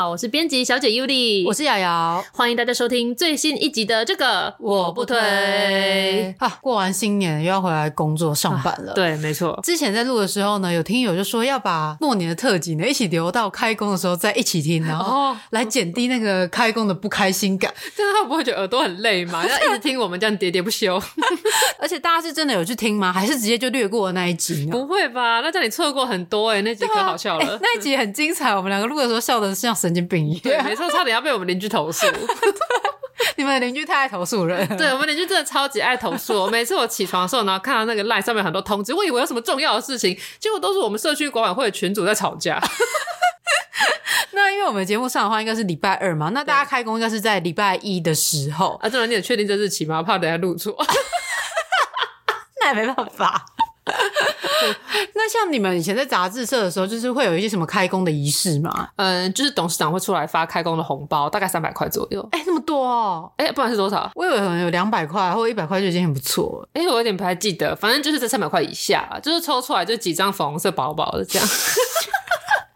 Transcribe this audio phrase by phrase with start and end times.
[0.00, 6.48] 好，我是编辑小姐 Yuli，我是瑶瑶，欢迎大家收听最新一集的这个我不推啊！
[6.62, 9.60] 过完新年又要回来工作上班了，啊、对，没错。
[9.62, 17.70] 之前在录的时候呢，有听友就说要把过年的特辑呢一起留到开工的时候再一起听，然后来减低那个开工的不开心感。
[17.94, 19.44] 这样他不会觉得耳朵很累吗？
[19.46, 20.98] 要一直听我们这样喋喋不休。
[21.78, 23.12] 而且大家是真的有去听吗？
[23.12, 24.66] 还是直接就略过了那一集？
[24.70, 25.42] 不会吧？
[25.42, 28.56] 那叫你错过很多哎、欸，那集可好笑了，欸、那一集很精彩。
[28.56, 29.50] 我们两个录的时候笑的。
[29.60, 32.06] 像神经病一样，对，没错，差点要被我们邻居投诉。
[33.36, 36.46] 你们的邻居太爱投诉人，对，我们邻居真的超级爱投诉。
[36.50, 42.60] 每次我起床的时候，然后看到那个 line 上面很多通知，我以为有什么重要的事情，结果都是我们社区管委会的群主在吵架。
[44.32, 48.88] 那因为我们节目上的话，应该是礼拜二嘛，那大家开工应该是在礼拜一的时候啊。
[48.88, 50.02] 这你也确定这日期吗？
[50.02, 50.74] 怕等下录错，
[52.60, 53.44] 那也没办法。
[55.14, 58.88] 那像你们以前在杂志社的时候，就是会有一些什么开工的仪式吗？
[58.96, 62.26] 嗯，就是董事长会出来发开工的红包，大概三百块左右。
[62.32, 63.32] 哎、欸，那么多哦！
[63.36, 64.10] 哎、欸，不管是多少？
[64.14, 66.66] 我以为可能有两百块或一百块就已经很不错。
[66.74, 71.48] 哎、欸，我有点不太记得，反正就是在三百块以下，就是抽出来就几张粉红色薄薄的这样。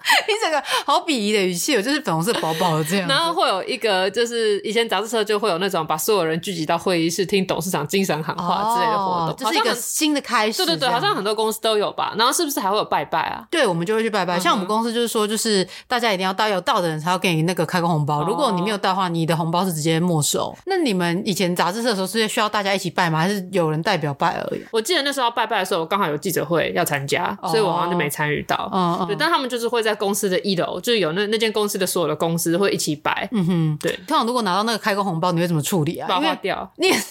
[0.29, 3.09] 你整个好鄙夷的语气，我就是粉红色薄薄的这样。
[3.09, 10.59] 然后会有一个，就是以前杂志社就会有那种把所有人聚集到会议室听董事长精神喊话之类的活动，这、哦、是一个新的开始。
[10.59, 12.15] 对对对，好像很多公司都有吧。
[12.17, 13.45] 然后是不是还会有拜拜啊？
[13.51, 14.37] 对，我们就会去拜拜。
[14.37, 18.23] 嗯、像我们公司就是说，就是大家一定要到，有到的人才要给你那个开工红包。
[18.25, 20.55] 如果你没有到的话，你的红包是直接没收。
[20.67, 23.19] 那你们以前杂志社的时候是需要大家一起拜吗？
[23.19, 24.61] 还是有人代表拜而已？
[24.71, 28.69] 我记得那时候要拜拜的时候，我刚好有记者会要参加，所以我好像就没参与到。
[28.73, 29.07] 嗯嗯。
[29.07, 30.81] 对，但他们就是会在公司的一楼。
[30.81, 33.93] 就是有那那间公司的所有的公司会一起摆，嗯哼，对。
[34.07, 36.09] 通常如果拿到那个开工红包，你会怎么处理啊？
[36.09, 36.73] 把它花掉。
[36.77, 37.05] 你也是的，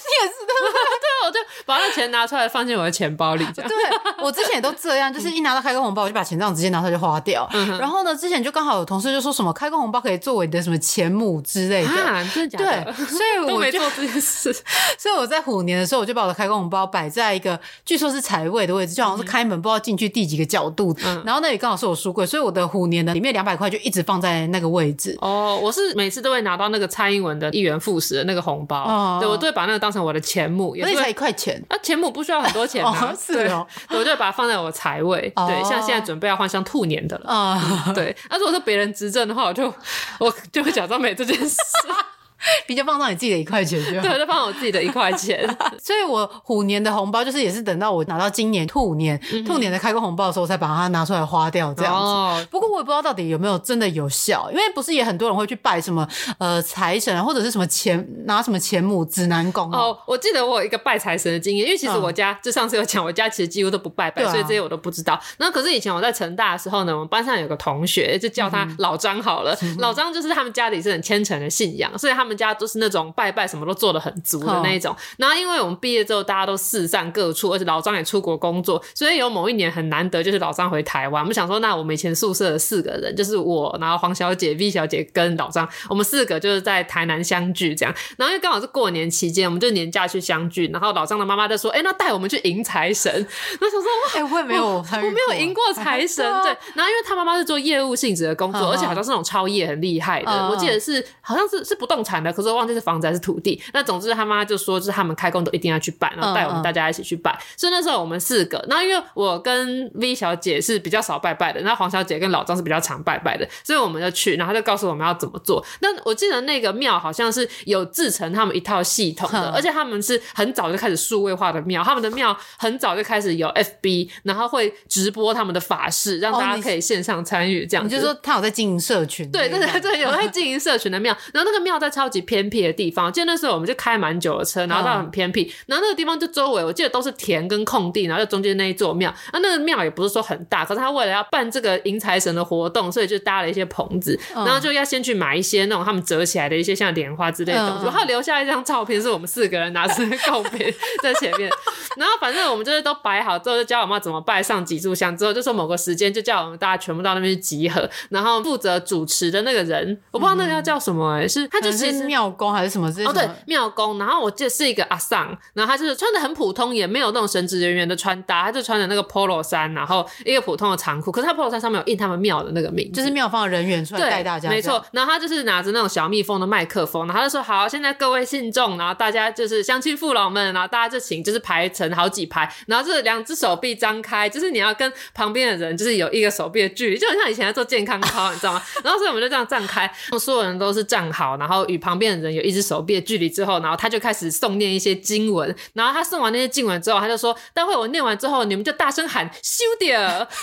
[1.34, 3.70] 就把那钱拿出来放进我的钱包里，这样。
[3.70, 7.50] 对，我之前也都这样，就是一拿到开工红包，我就把钱这样直接拿出来就花掉。
[7.54, 12.94] 嗯、然后呢，之前就刚好有同事就说什么开工红包可以作为你的什么钱母之类的，啊、真的假的？
[12.94, 14.54] 对，所以我就没做这件事。
[14.98, 20.96] 所以我在虎年的时候，我就把我的开工红包摆在一个据说是财位的位置，就好像是开门不知道进去第几个角度。
[21.04, 24.44] 嗯、然后那里刚好是我书柜，所以我的虎年的里面两百块就一直放在。
[24.54, 31.64] 那个位置哦，我是每次都会拿到那个蔡英文的一元复始的那个红包，哦、对我都会把那个当成我的钱母，也是块钱。
[31.70, 39.74] 啊，钱母不需要很多钱啊，哦 是哦，对，我就会把它放在我的财位，哦、对，像现在准备要换像兔年的了，哦、对，那如果是别人执政的话，我就
[40.20, 41.58] 我就会假装没这件事。
[42.68, 45.44] 你就放到你自己的一块钱就好，对，就放我自己的一块钱。
[45.82, 52.00] 所以我虎年的红包就是也是等到我拿到今年兔年、嗯、兔年的开工红包的时候，才把它拿出来花掉这样子。
[52.00, 59.98] 哦、不过我也不知道到底有没有真的有效，因为不是也很多人会去拜什么呃财神或者是什么钱拿什么钱母指南宫哦。
[60.06, 65.20] 我记得我有一个拜财神的经验，因为其实我家、嗯、就上次有讲，我家其实几乎都不拜拜，啊、所以这些我都不知道。
[65.38, 73.04] 那可是以前我在成大的时候呢，我们班上有个同学就叫他老张好了，嗯、老张就是他们家里是很虔诚的信仰，所以他们家都是那种。
[73.16, 81.22] 拜拜什么都做的很足的那一种，然后因为我们毕业之后大家都四散各处，而且老张也出国工作，所以有某一年很难得，就是老张回台湾。
[81.22, 87.94] 我们想说，那我们以前宿舍的四个人，就是我，然后黄小姐、V 小姐跟老张，我们四个就是在台南相聚这样。
[88.18, 90.68] 然后因为刚好是过年期间，我们就年假去相聚。
[90.74, 93.12] 然后老张的妈妈就说：“哎、欸，那带我们去迎财神。”
[93.62, 96.26] 那想说：“哇，哎、欸，我也没有，我，没有迎过财神。
[96.26, 96.50] 啊”对。
[96.74, 100.32] 然后因为他妈妈是做业务性质的工作，啊、而且好像是那种超业很厉害的。
[100.32, 103.62] 啊、我记得是好像是是不动产的，可是我忘记是房子还是土地。
[103.74, 107.32] 那总之他妈就说，就是他们开工都一定要去拜，然后带我们大家一起去拜。
[107.32, 115.64] 嗯嗯，所以那时候我们四个，那因为我跟 V 小姐是比较少拜拜的，那黄小姐跟老张是比较常拜拜的，所以我们就去，然后就告诉我们要怎么做。
[115.82, 127.66] 那我记得那个庙好像是有制成他们一套系统的，嗯、而且他们是很早就开始数位化的庙，他们的庙很早就开始有 FB，然后会直播他们的法事，让大家可以线上参与。
[127.66, 129.30] 这样子，你就说他有在经营社群？
[129.32, 131.16] 对对对对，有在经营社群的庙。
[131.34, 139.14] 然后那个庙在超级偏僻的地方，记得那时候我们就开蛮久的车，然后到很偏僻，嗯、然后那个地方就周围我记得都是田跟空地，然后就中间那一座庙。
[139.34, 147.86] 那那个庙也不是说很大，可是他为了要办这个迎财神的活动，所以就搭了一些棚子，然后就要先去买一些那种他们折起来的一些像莲花之类的东西。
[147.86, 149.94] 然后留下一张照片，是我们四个人拿着
[150.30, 151.50] 贡品在前面。
[151.98, 161.72] 然后反正我们就是都摆好之后，就教我妈怎么拜，上几炷香之后，就说某个时间就叫我们大家全部到那边去集合，然后负责主持的那个人，我不知道那个要叫什么、欸，是他就
[162.04, 162.88] 是庙公还是什么？
[163.08, 163.98] 哦，对，庙公。
[163.98, 171.12] 然后我记得是一个阿桑，然后他就是穿的很普通，也没有那种神职人员的穿搭，他就穿着那个 polo 衫，然后一个普通的长裤。
[171.12, 174.50] 可是他 polo 衫上面有印他们庙的那个名字，就是庙方的人员出来带大家。
[174.50, 174.84] 没错。
[174.92, 188.62] 然后他就是拿着那种小蜜蜂的麦克风，然后他就说：“好，现在各位信众，然后大家就是乡亲父老们，然后大家就请就是排成好几排，然后就是两只手臂张开，就是你要跟旁边的人就是有一个手臂的距离，就很像以前在做健康操，你知道吗？
[188.84, 200.00] 然后所以我们就这样站开，所有人都是站好，然后与旁边的人有一只手臂的距离之后，然后他就开始诵念一些经文，然后他诵完那些经文之后，他就说：待会我念完之后，你们就大声喊修点，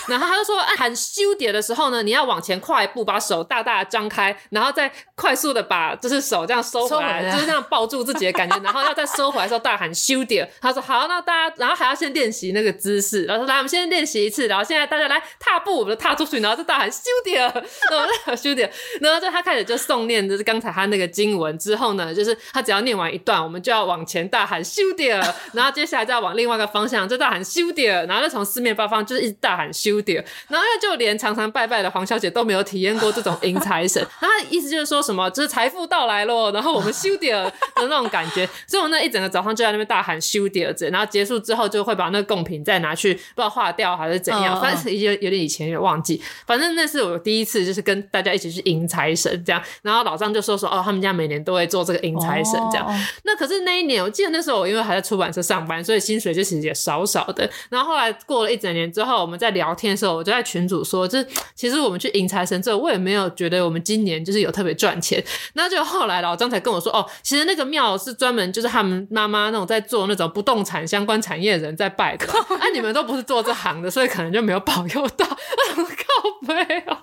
[0.07, 10.47] 然后他就说：喊修点的时候呢，你要往前跨一步，把手大大的张开，然后再快速的把就是手这样收回来，就是这样抱住自己的感觉，然后要再收回来的时候大喊修点。
[10.61, 17.41] 他说：好，那大家，然后还要先练习那个姿势，然后说来，我们先练习一次，然后现在大家来踏步，我们就踏出去，然后就大喊修点，
[17.89, 25.19] 然后再修点，然后就他开始就诵念，就是刚才他那个经文之后呢，就是他只要念完一段，我们就要往前大喊修点，
[25.53, 52.87] 然后接下来就要往另外一个方向就大喊修点，然后就从四面八方就是一直大喊修点，然后就连常常拜拜的黄小姐都没有体验过这种迎财神，然 后他意思就是说什么，就是财富到来咯，然后我们修点的那种感觉， 所以我那一整个早上就在那边大喊修点子，然后结束之后就会把那个贡品再拿去不知道化掉还是怎样，反正有有点以前有点忘记，反正那是我第一次就是跟大家一起去迎财神这样，然后老张就说说哦，他们家每年都会做这个迎财神这样，
[53.25, 65.23] 那可是那一年我记得那时候我因为还在出版社上班，所以薪水就其实也少少的，然后后来过了一整年之后，我们在聊天的时候，我就在群组说，就是其实我们去迎财神之后，我也没有觉得我们今年就是有特别赚钱，
[65.53, 76.97] 那就后来老张才跟我说哦，其实那个庙是专门就是他们妈妈那种在做那种不动产相关产业的人在拜的，那、 啊，你们都不是做这行的，所以可能就没有保佑到，靠背哦。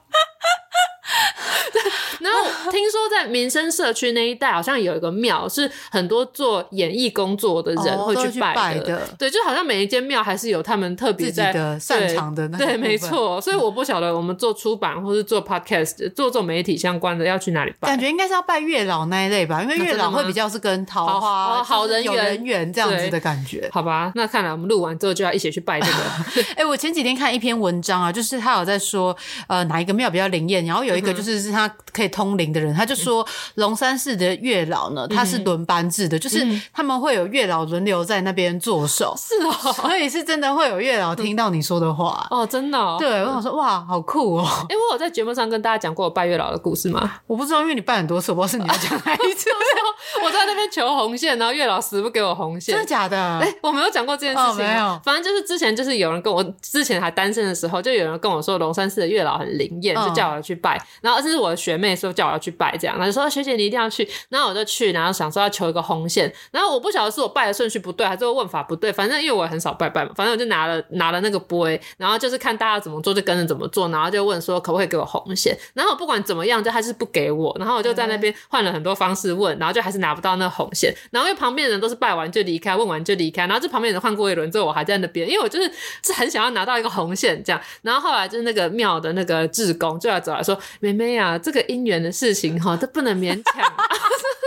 [2.21, 8.53] 然后听说在民生社区那一带，好像有一个庙，是很多做演艺工作的人会去拜的。
[8.53, 12.59] 哦、拜的对，就好像每一间庙还是有他们特别在的擅长的那。
[12.59, 13.41] 对，没错。
[13.41, 17.89] 所以我不晓得我们做出版或是做 podcast 做做媒体相关的要去哪里拜。
[17.89, 23.69] 感觉应该是要拜月老那一类吧，因为月老会比较是跟桃花、好人缘、人缘这样子的感觉。
[23.73, 25.99] 好吧，那看来我们录完之后就要一起去拜这个。
[26.57, 29.17] 哎、欸，我前几天看一篇文章啊，就是他有在说，
[29.47, 39.15] 呃，哪一个庙比较灵验，然后有一个就是是他可以通灵的人，他就说龙山寺的月老呢，他是轮班制的，嗯、就是他们会有月老轮流在那边坐守。
[39.17, 42.97] 是哦，所以是真的会有月老听到你说的话哦，真的、哦。
[42.99, 44.45] 对，我想说哇，好酷哦！
[44.69, 47.21] 哎、欸，我有在节目上跟大家讲过我拜月老的故事吗？
[47.27, 49.49] 我不知道，因为你拜很多次，我不知道是你要讲哪一次。
[50.25, 53.17] 我在那边求红线，然后月老死不给我红线，真的假的？
[53.39, 55.01] 哎、欸，我没有讲过这件事情、哦，没有。
[55.05, 60.81] 反正就是之前就是有人跟我，之前还单身的时候，就有人跟我说龙山寺的月老很灵验，就叫我去拜。
[61.01, 64.09] 然后这是我的学妹说叫我要去拜，这样，然后就说学姐你一定要去。
[64.29, 66.33] 然后我就去，然后想说要求一个红线。
[66.51, 68.93] 然后我不晓得是我拜的顺序不对，还是我问法不对。
[68.93, 75.57] 反正因为我很少拜拜嘛，反正我就拿了拿了那个杯，然后就是看大家怎么做就跟着怎么做，然后就问说可不可以给我红线。
[75.75, 77.55] 然后不管怎么样，就还是不给我。
[77.59, 80.95] 然后我就在那边换了很多方式问，然后就还是拿不到那红线。
[81.11, 83.47] 然后因为旁边的人都是拜完就离开，问完就离开。
[83.47, 85.71] 然后这旁边的人换过一轮之后，我还在那边，因为我就是
[86.05, 87.61] 是很想要拿到一个红线这样。
[87.83, 93.63] 然后后来就是那个庙的那个志工就要走来说：“妹妹啊，这个姻缘的事情哈，这不能勉强。”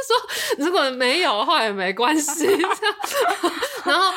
[0.08, 2.46] 说如果没有的话也没关系。
[2.46, 2.70] 这样，
[3.86, 4.14] 然后。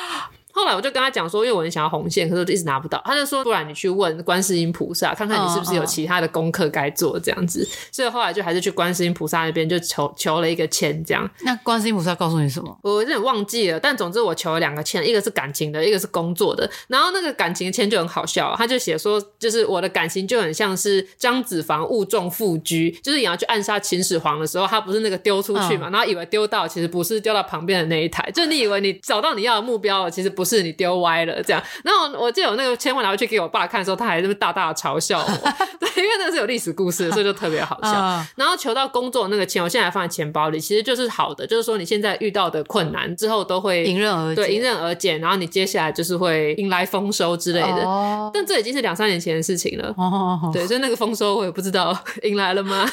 [0.55, 2.99] 后后来我就跟他讲说，因为我很想要红线，可是我就一直拿不到。
[3.05, 7.69] 他就说，不然你去问观世音菩萨，看看你是不是有其他的功课该做这样子。
[7.93, 11.29] 所以后来就还是去观世音菩萨那边就求求了一个签，这样。
[11.43, 12.79] 那观世音菩萨告诉你什么？
[12.83, 16.69] 我有点忘记了，但总之我求了两个签，一个是感情的，一个是工作的。
[16.89, 31.63] 然后那个感情签就很好笑，他就写说，就是我的感情就很像是张子房误中副车，就是你要去暗杀秦始皇的时候，他不是那个丢出去嘛，嗯、然后以为丢到，其实不是丢到旁边的那一台，就你以为你找到你要的目标了，其实不是你丢歪了这样。
[31.83, 35.25] 然后我记得我那个千万拿回去给我爸看的时候，他还是大大的嘲笑我，
[35.81, 37.93] 对，因为那个是有历史故事的，所以就特别好笑。
[37.93, 47.85] 嗯、然后求到工作那个钱，我现在还放在钱包里，其实就是好的，就是说你现在遇到的困难之后都会迎刃而解，对，迎刃而解，然后你接下来就是会迎来丰收之类的。
[47.85, 52.91] 哦、但这已经是两三年前的事情了，哦、对，所以那个丰收我也不知道 迎来了吗？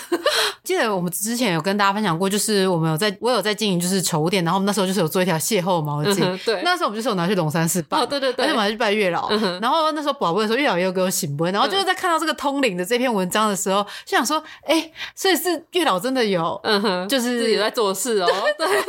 [0.64, 18.82] 记得我们之前有跟大家分享过，就是我们有在，我有在经营就是宠物店，然后我们那时候就是有做一条邂逅毛巾，嗯、对，那时候我们就是有拿去龙山寺拜，哦，对对对，而且我们还去拜月老，嗯、然后那时候宝贝的时候月老也有给我醒杯，然后就是在看到这个通灵的这篇文章的时候，就想说，哎、欸，所以是月老真的有，嗯哼，就是自己在做事哦， 对，对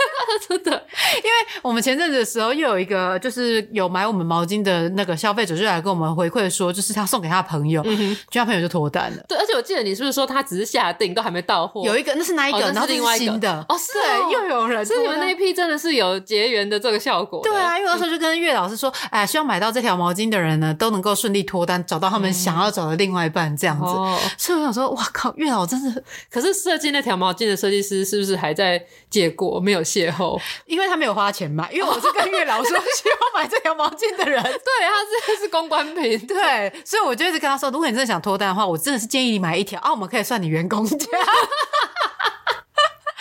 [0.48, 0.70] 真的，
[1.16, 12.58] 因为我们前阵子的时候又有一个就是有买我们毛巾的那个消费者就来跟我们回馈说，就是他送给他的朋友，嗯，就他朋友就脱单了，对，而且我记得你是不是说他只是下定都还没到货，有一个那是哪一个？
[12.58, 13.42] 哦、然后另外一个。
[13.42, 23.84] 的，哦，是哦，又有人，所以你们那一批真的是有结缘的这个效果，对啊，因为那时候就跟月老师说，哎，希望买到这条毛巾的人呢，都能够顺利脱单，找到他们想要找的另外一半，这样子。
[23.86, 30.40] 嗯、所以我想说，哇靠，月老真的， 可是设计那条毛巾的设计师是不是还在借过，没有邂逅？
[30.66, 41.06] 因为他没有花钱买，因为我是跟月老说 希望买这条毛巾的人， 对，他是是公关品，对，所以我就一直跟他说，如果你真的想脱单的话，我真的是建议你买一条啊，我们可以算你员工价。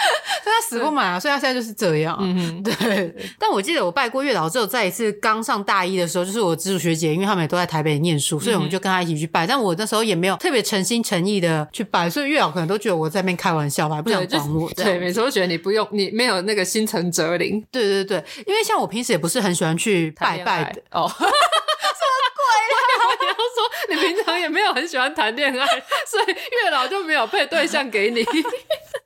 [0.43, 2.17] 但他死不买啊，所以他现在就是这样。
[2.19, 3.13] 嗯， 对。
[3.37, 9.45] 但我记得我拜过月老之后，再一次刚上大一的时候，就是我直属学姐，因为他们也都在台北念书，所以我们就跟他一起去拜。
[9.45, 14.69] 嗯、但我那时候也没有特别诚心诚意的去拜，所以月老可能都觉得我在那边开玩笑吧，不想管我。
[14.71, 17.63] 对，每次都觉得你不用，你没有那个心诚则灵。
[17.71, 21.07] 对对对，因为像我平时也不是很喜欢去拜拜的哦。
[21.17, 22.75] 什么鬼啊？
[23.21, 25.65] 你要说你平常也没有很喜欢谈恋爱，
[26.07, 28.23] 所以月老就没有配对象给你。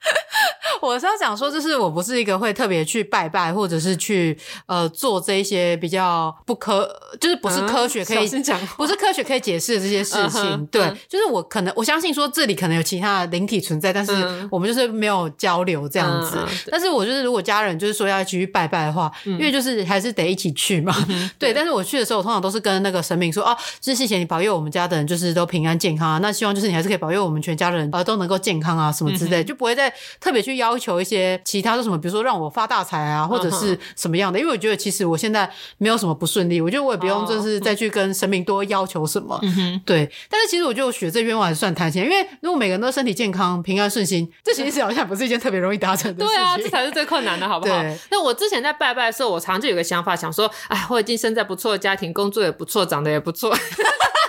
[0.82, 6.88] 我是要讲说，就是我不是一个会特别去拜拜，或者是去呃做这一些比较不科，
[7.20, 10.42] 就是不是科学可以讲，不是科学可以解释的这些事情。
[10.42, 14.14] Uh 对，嗯、就是我可能我相信说这里可能有其他的灵体存在，但是
[14.52, 16.38] 我们就是没有交流这样子。
[16.38, 20.94] Uh 但是我就是如果家人就是说要一起去拜拜的话，嗯、因为就是还是得一起去嘛。
[20.94, 26.20] Uh 对，但是我去的时候，我通常都是跟那个神明说哦，就是谢谢你保佑我们家的人，就是都平安健康啊。
[26.22, 29.48] 那希望就是你还是可以保佑我们全家人啊都能够健康啊什么之类，uh.
[29.48, 34.40] 就不会再特别去要求一些其他的什么，比如说让我发大财啊，或者是什么样的。
[34.40, 39.40] 因为我觉得其实我现在没有什么不顺利，我觉得我也不用就是再去跟神明多要求什么。
[39.86, 40.10] 对。
[40.30, 46.36] 但是其实我觉得我许这愿望还是算贪心，因为如果每个人都身体健康、平安顺心，这其实好像不是一件特别容易达成的事情。
[46.36, 47.76] 对啊，这才是最困难的，好不好？
[48.12, 53.56] 那我之前在拜拜的时候，我常常就有个想法，想说，哎，我已经生在不错的家庭，工作也不错，长得也不错。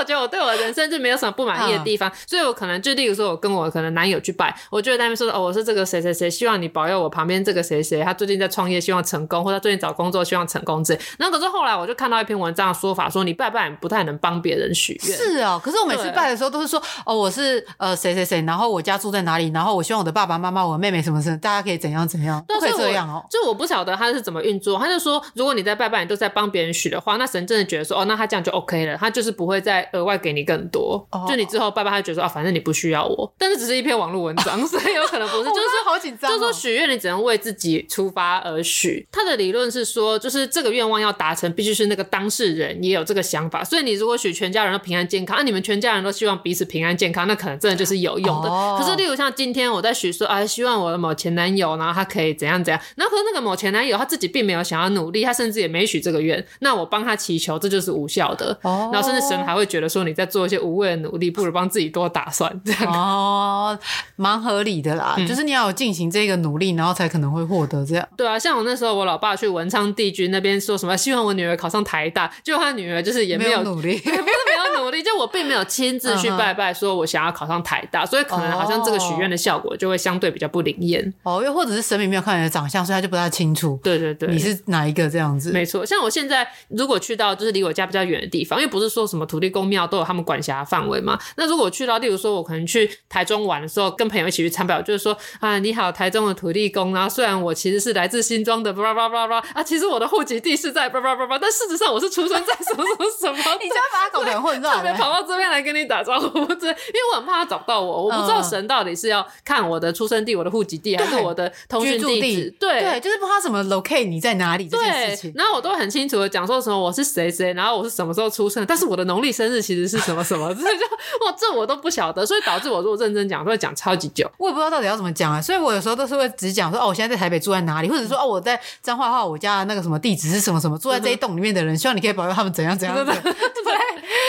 [0.00, 11.00] 我觉得我对我的人生就没有什么不满意的地方，嗯、所以我可能就例如说，我跟我可能男友去拜，我就在那边说哦，我是这个谁谁谁，希望你保佑我旁边这个谁谁，他最近在创业，希望成功，或者他最近找工作，希望成功之类。
[11.18, 15.16] 然后可是后来我就看到一篇文章的说法，说你拜拜不太能帮别人许愿。
[15.16, 23.22] 是哦，可是我每次拜的时候都是说哦，我是呃谁谁谁，然后我家住在哪里，然后我希望我的爸爸妈妈、我妹妹什么什么，大家可以怎样怎样，都可以这样哦。
[23.30, 30.70] 就我不晓得他是怎么运作，他就说如果你在拜拜，你都在帮别人许的话，那神真的觉得说哦，那他这样就 OK 了，他就是不会再额外给你更多。
[30.70, 39.06] 多，就你之后拜拜，他觉得说啊，反正你不需要我，但是只是一篇网络文章， 所以有可能不是，就是说好紧张，就是说许愿你只能为自己出发而许。
[39.10, 43.64] 他的理论是说，就是这个愿望要达成，必须是那个当事人也有这个想法。
[43.64, 48.48] 所以你如果许全家人都平安健康，那、啊、你们全家人都希望彼此平安健康，那可能真的就是有用的。
[48.78, 58.58] 可是例如像今天我在许说啊，希望我的某前男友，然后他可以怎样怎样，然后可是那个某前男友他自己并没有想要努力，他甚至也没许这个愿，那我帮他祈求，这就是无效的。
[58.62, 61.30] 然后甚至神还会觉得说你在做一些无谓的努力。
[61.30, 63.78] 不如帮自己多打算，这样哦，
[64.16, 65.14] 蛮合理的啦。
[65.16, 68.06] 嗯、就是你要有进行这个努力，然后才可能会获得这样。
[68.16, 74.59] 对啊，像我那时候，我老爸去文昌帝君那边说什么，希望我女儿考上台大，结果他女儿就是也没有，没有努力，不 是没有
[74.90, 83.78] 努力，力，就我并没有亲自去拜拜，说我想要考上台大，所以可能好像这个许愿的效果就会相对比较不灵验哦，又或者是神明没有看你的长相，所以他就不太清楚。
[83.82, 85.52] 对对对，你是哪一个这样子？
[85.52, 91.18] 没错，像我现在如果去到就是离我家比较远的地方，因为不是说什么土地公庙都有他们管辖范围嘛。
[91.36, 115.32] 那如果去到，例如说我可能去台中玩的时候，跟朋友一起去参拜，就是说啊，你好，台中的土地公，然后虽然我其实是来自新庄的，叭叭叭叭啊，其实我的户籍地是在叭叭叭叭，但事实上我是出生在什么什么什么，你就要把它搞得很混乱， 特别跑到这边来跟你打招呼， 这，因为我很怕他找不到我，我不知道神到底是要看我的出生地、我的户籍地，还是我的通讯地址，对对，就是不知道怎么 locate 你在哪里这件事情。
[115.34, 120.84] 然后我都很清楚的讲说什么我是谁谁，然后我是什么时候出生，但是我的农历生日其实是什么什么， 所以就
[121.26, 125.40] 哇，这我都不晓得，所以导致我如果认真讲，都会讲超级久，我也不知道到底要怎么讲啊。
[125.40, 132.96] 所以我有时候都是会只讲说哦，我现在在台北住在哪里，或者说哦，我在彰化话我家的那个什么地址是什么什么，住在这一栋里面的人，希望你可以保佑他们怎样怎样。
[133.04, 133.32] 对，对，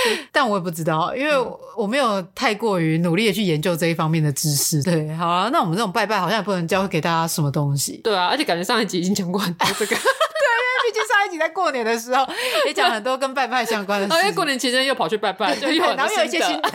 [0.06, 1.34] 对，但我也不知道，因为
[1.76, 4.82] 我没有太过于努力的去研究这一方面的知识。
[4.84, 8.02] 对，好啊，那我们这种拜拜好像也不能教会给大家什么东西。
[8.04, 9.96] 对啊，而且感觉上一集已经讲过很多这个。
[9.96, 12.28] 对，因为毕竟上一集在过年的时候
[12.66, 14.14] 也讲很多跟拜拜相关的事。
[14.22, 16.70] 因为过年期间又跑去拜拜，然后又有一些新的。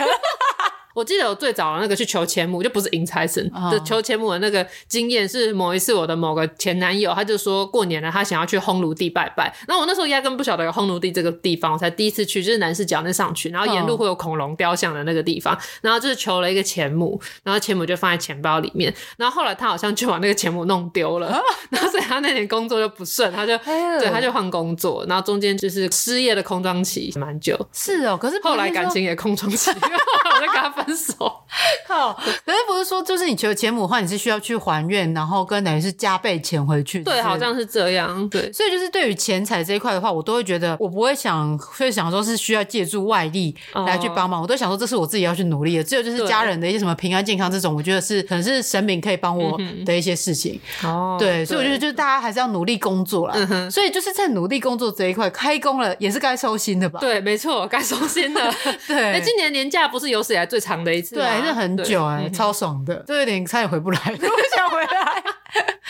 [0.97, 9.55] 我记得我最早的那个去求钱母，就不是迎财神的求钱母的那个经验，是某一次我的某个前男友，他就说过年了，他想要去烘炉地拜拜。
[9.67, 18.91] 那我那时候压根不晓得有烘炉地这个地方，我才第一次去，就是南势角那上去，然后沿路会有恐龙雕像的那个地方，然后就是求了一个钱母，然后钱母就放在钱包里面。
[19.17, 21.39] 然后后来他好像就把那个钱母弄丢了，
[21.69, 23.55] 然后所以他那年工作就不顺，他就
[23.99, 27.55] 对他就换工作，然后中间就是失业的空窗期蛮久。
[27.71, 31.33] 是哦，可是后来感情也空窗期， 我就跟他分手。
[31.87, 32.13] 靠！
[32.13, 37.01] 可是不是说，就是你求钱母的话，你是需要去还愿，然后跟等于是加倍钱回去。
[37.03, 38.27] 对，好像是这样。
[38.29, 45.83] 对，所以就是对于钱财这一块的话，我都会觉得，我不会想会想说是需要借助外力来去帮忙，我都想说这是我自己要去努力的。
[45.83, 50.59] 只有就是家人的一些什么平安健康这种，我觉得是可能是神明可以帮我的一些事情。
[50.83, 53.33] 哦，对，所以我觉得就是大家还是要努力工作啦。
[53.49, 53.71] 嗯。
[53.71, 56.99] 所以就是在努力工作这一块，开工了也是该收心的吧？
[56.99, 58.53] 对，没错，该收心的。
[58.87, 59.13] 对。
[59.13, 61.15] 哎，今年年假不是有史以来最长的一次？
[61.15, 65.23] 对，是很久哎、欸， 超爽的， 就有点差点回不来， 不想回来。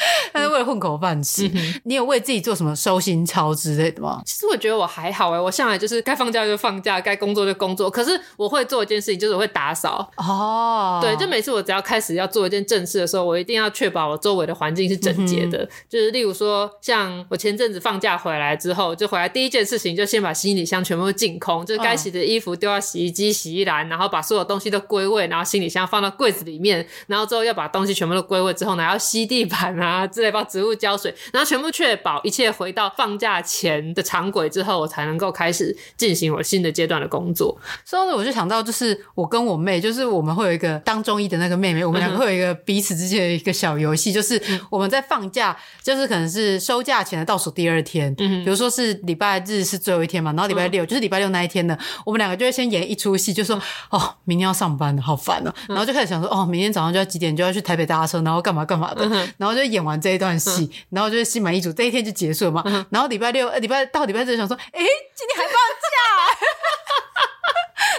[0.32, 4.22] 但是为了混口饭吃，嗯、你有为自己做什么收心操之类的吗？
[4.26, 7.90] 其实我觉得我还好哎、欸，我向来就是该放假就放假，该工作就工作。
[7.90, 10.10] 可是我会做一件事情，就是我会打扫。
[10.18, 15.60] 哦，对，就每次我只要开始要做一件正事的时候，我一定要确保我周围的环境是整洁的。
[15.60, 37.58] 嗯、就是例如说，像我前阵子放假回来之后，就回来第一件事情就先把行李箱全部净空，就是该洗的衣服丢到洗衣机、洗衣篮，然后把所有东西都归位，然后行李箱放到柜子里面，然后之后要把东西全部都归位之后呢，要吸地板啊之类，把植物浇水，然后全部确保一切回到放假前的常轨之后，我才能够开始进行我新的阶段的工作。
[37.86, 62.86] 说到这，我就想到，就是我跟我妹，就是我们会有一个当中医的那个妹妹，我们两个会有一个彼此之间的一个小游戏，就是我们在放假，就是可能是收假前的倒数第二天，嗯，比如说是礼拜日是最后一天嘛，然后礼拜六就是礼拜六那一天呢，我们两个就会先演一出戏，就说哦，明天要上班了，好烦哦，然后就开始想说哦，明天早上就要几点就要去台北搭车，然后干嘛干嘛的，然后就演完这一段戏，然后就心满意足，这一天就结束了嘛。
[62.90, 64.80] 然后礼拜六、礼拜到礼拜日想说，哎，
[65.16, 65.98] 今天还放假，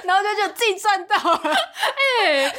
[0.09, 1.55] 然后就自己赚到了，
[2.25, 2.55] 哎。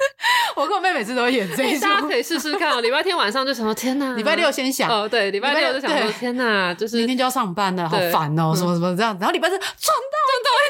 [0.56, 2.80] 我跟我妹每次都会演这一出，大家可以试试看哦。
[2.82, 4.90] 礼拜天晚上就想说天哪，礼拜六先想。
[4.90, 9.16] 哦，对，礼拜六就想说天哪，就是明天就要上班了，好烦哦，什么什么这样。
[9.20, 10.68] 然后礼拜四赚到，赚到一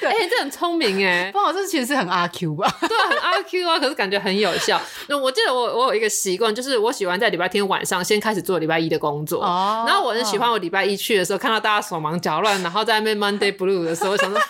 [0.00, 2.72] 天，哎，这很聪明哎，不好，这其实是很阿 Q 吧？
[2.88, 4.80] 对，很阿 Q 啊，可是感觉很有效。
[5.08, 9.84] 那我记得我我有一个习惯，就是我喜欢在礼拜天晚上先开始做礼拜一的工作，哦。
[9.86, 14.40] 然后我很喜欢我礼拜一去的时候，看到大家手忙脚乱，然后在那边 Monday Blue 的时候，我想说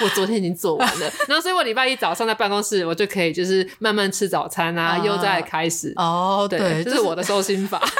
[0.00, 7.80] 我昨天已经做完了，然后所以我礼拜一早上在办公室，我就可以就是慢慢吃早餐啊，又再开始哦，对，这是我的收心法。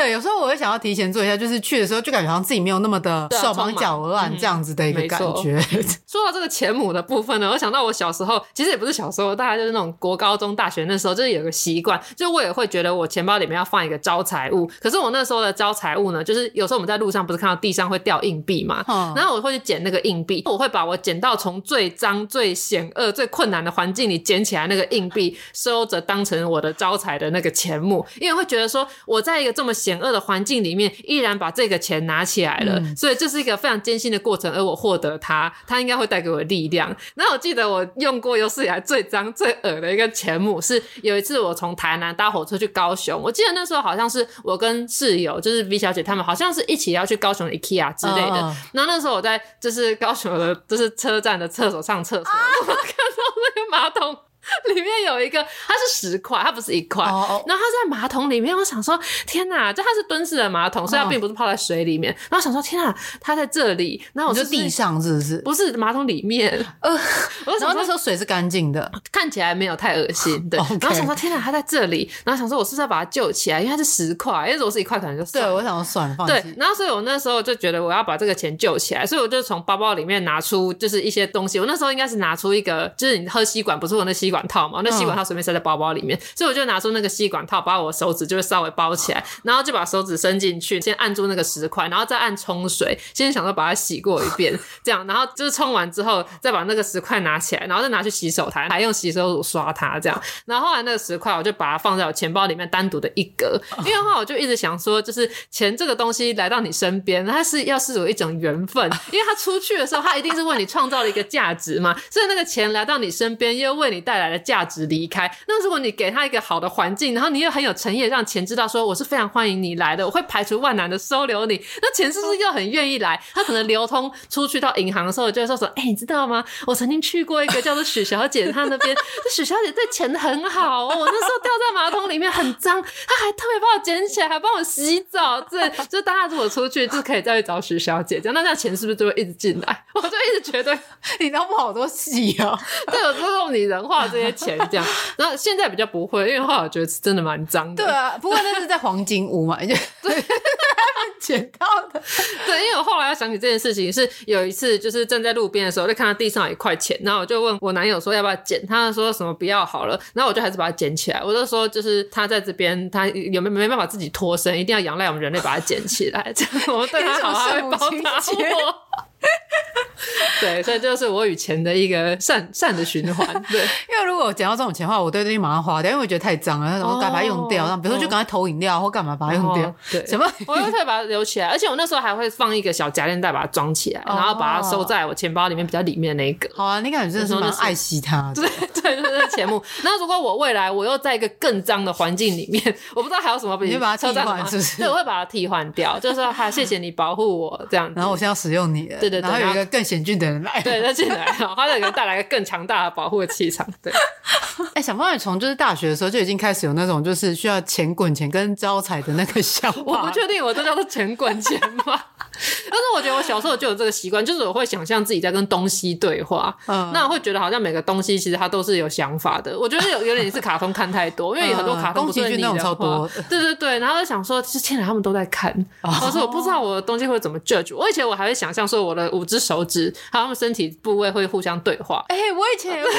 [0.00, 5.62] 对，有时候我会想要提前做一下，就是去的时候就感觉好像自己没有那么的手忙脚乱这样子的一个感觉。
[5.72, 14.66] 嗯、 说到这个钱母的部分呢，我想到我小时候，其实也不是小时候，大概就是那种国高中大学那时候，就是有个习惯，就我也会觉得我钱包里面要放一个招财物。
[14.80, 32.78] 可是我那时候的招财物呢，就是有时候我们在路上不是看到地上会掉硬币嘛，嗯、然后我会去捡那个硬币，我会把我捡到从最脏、最险恶、最困难的环境里捡起来那个硬币，收着当成我的招财的那个钱母，因为会觉得说我在一个这么险险恶的环境里面，依然把这个钱拿起来了。
[32.78, 36.94] 嗯、所以这是一个非常艰辛的过程，而我获得它，它应该会带给我力量。
[37.14, 48.40] 那我记得我用过有史以来最脏最恶的一个钱母，是有一次我从台南搭火车去高雄，我记得那时候好像是我跟室友，就是 V 小姐他们，好像是一起要去高雄的 IKEA 之类的。
[48.40, 53.22] 哦、然后那时候我在就是高雄的，就是车站的厕所上厕所，啊、我看到
[53.56, 54.16] 那个马桶。
[54.74, 57.04] 里面有一个，它是十块，它不是一块。
[57.04, 57.42] Oh.
[57.46, 59.72] 然后它在马桶里面，我想说，天哪！
[59.72, 62.14] 就它是蹲式的马桶，所以它并不是泡在水里面。
[62.30, 64.02] 然后想说，天哪，它在这里。
[64.12, 65.38] 然后我就地上是不是？
[65.42, 66.50] 不是马桶里面。
[66.80, 66.90] 呃，
[67.46, 70.38] 我想说那时候水是干净的，看起来没有太恶心。
[70.50, 70.58] 对。
[70.80, 72.10] 然后想说，天哪，它在这里。
[72.24, 73.60] 然后想说，我是不是要把它救起来？
[73.60, 75.24] 因为它是十块，因为如果是一块，可能就。
[75.32, 76.42] 对，我想说算了，放对。
[76.56, 81.58] 然后所以我那时候就觉得我要把这个钱救起来，所以我就从包包里面拿出就是一些东西。
[81.58, 84.80] 我那时候应该是拿出一个，就是你喝吸管不是我那吸管套嘛？
[84.82, 85.10] 那吸管。
[85.10, 100.22] 套随便塞在包包里面，所以我就拿出那个吸管套，把我手指就是稍微包起来，然后就把手指伸进去，先按住那个石块，然后再按冲水，先想说把它洗过一遍， 这样，然后就是冲完之后，再把那个石块拿起来，然后再拿去洗手台，还用洗手乳刷它，这样。
[100.46, 115.30] 然后后来那个石块，我就把它放在我钱包里面单独的一格，因为的话我就一直想说，就是钱这个东西来到你身边，它是要是有一种缘分， 因为它出去的时候，它一定是为你创造了一个价值嘛，所以那个钱来到你身边，又为你带来了价值离开。
[115.48, 123.20] 那如果你给他一个好的环境，然后你又很有诚意，让钱知道说我是非常欢迎你来的，我会排除万难的收留你，那钱是不是又很愿意来？
[123.34, 126.44] 他可能流通出去到银行的时候，就会说说，哎、欸，你知道吗？
[126.66, 130.94] 我曾经去过一个叫做许小姐，她那边，这许小姐对钱很好哦。
[130.98, 135.40] 我那时候掉在马桶里面很脏，她还特别帮我捡起来，还帮我洗澡。
[135.40, 139.84] 这就大家如果出去就可以再去找许小姐，这样那这样钱是不是就会一直进来？
[139.94, 140.78] 我就一直觉得
[141.18, 142.58] 你都不好多戏啊，
[142.90, 145.36] 对，我就用拟人化这些钱这样，然后。
[145.40, 147.82] 现在比较不会，因为后来我觉得是真的蛮脏的。
[147.82, 150.14] 对啊，不过那是在黄金屋嘛，就对，
[151.18, 152.02] 捡到的。
[152.44, 161.22] 对，因为我后来要想起这件事情，是有一次就是站在路边的时候，就看到地上有一块钱，然后我就问我男友说要不要捡，他说什么不要好了，然后我就还是把它捡起来。
[161.24, 169.09] 我就说就是他在这边，他有没有没办法自己脱身，一定要仰赖我们人类把它捡起来，这样我们对他 好，他会报答我。
[170.40, 173.26] 对，所以就是我与钱的一个善善的循环。
[173.50, 173.60] 对，
[173.92, 177.66] 因为如果我捡到这种钱的话，我对这些马上花掉，因为我觉得太脏了，然后赶快把它用掉。
[177.66, 179.74] 然后比如说就赶快投饮料或干嘛把它用掉。
[179.90, 180.24] 对，什么？
[180.46, 186.48] 我会特别把它留起来，而且我那时候还会放一个小夹链袋把它装起来，然后把它收在我钱包里面比较里面的那一个。
[186.54, 188.32] 好啊，你感觉真的是蛮爱惜它。
[188.34, 188.48] 对
[188.80, 189.62] 对，就是钱目。
[189.84, 192.62] 那如果我未来我又在一个更脏的环境里面，
[192.94, 194.76] 我不知道还有什么，你会把它替换，是不是？
[194.78, 197.92] 对，我会把它替换掉，就是说哈，谢谢你保护我这样。
[197.94, 198.98] 然后我现在要使用你了。
[198.98, 199.50] 对对对。
[199.50, 203.66] 一个更险峻的人来，对，他进来，他就给他带来一个更强大的保护的气场。
[203.82, 203.92] 对，
[204.74, 209.82] 哎、欸，小方，你从就是大学的时候就已经开始有那种就是需要钱滚钱跟招财的那个想法。
[209.84, 212.00] 我不确定我这叫做钱滚钱吗？
[212.32, 216.56] 但是我觉得我小时候就有这个习惯，就是我会想象自己在跟东西对话。
[216.66, 219.58] 嗯，那我会觉得好像每个东西其实它都是有想法的。
[219.58, 227.74] 我觉得有有点是卡通看太多，因为有很多卡通不是你的话，对对对，然后就想说，其实天哪，他们都在看，可是我不知道我的东西会怎么 judge。
[227.74, 232.04] 我以前我还会想象说我的五只手指还有他们身体部位会互相对话。
[232.08, 232.90] 哎、欸，我以前也会。
[232.90, 232.98] 对。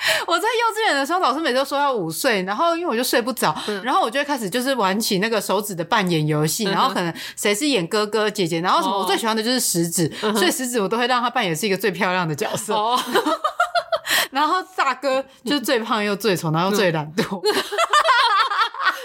[0.26, 12.98] 我在幼稚园的时候，老师每次都说要午睡，然后因为我就睡不着，嗯、然后我就会开始就是玩起那个手指的扮演游戏，嗯、然后可能谁是演哥哥姐姐，然后什么我最喜欢的就是食指，哦、所以食指我都会让他扮演是一个最漂亮的角色，哦、
[14.30, 17.40] 然后大哥就是最胖又最丑，然后最懒惰。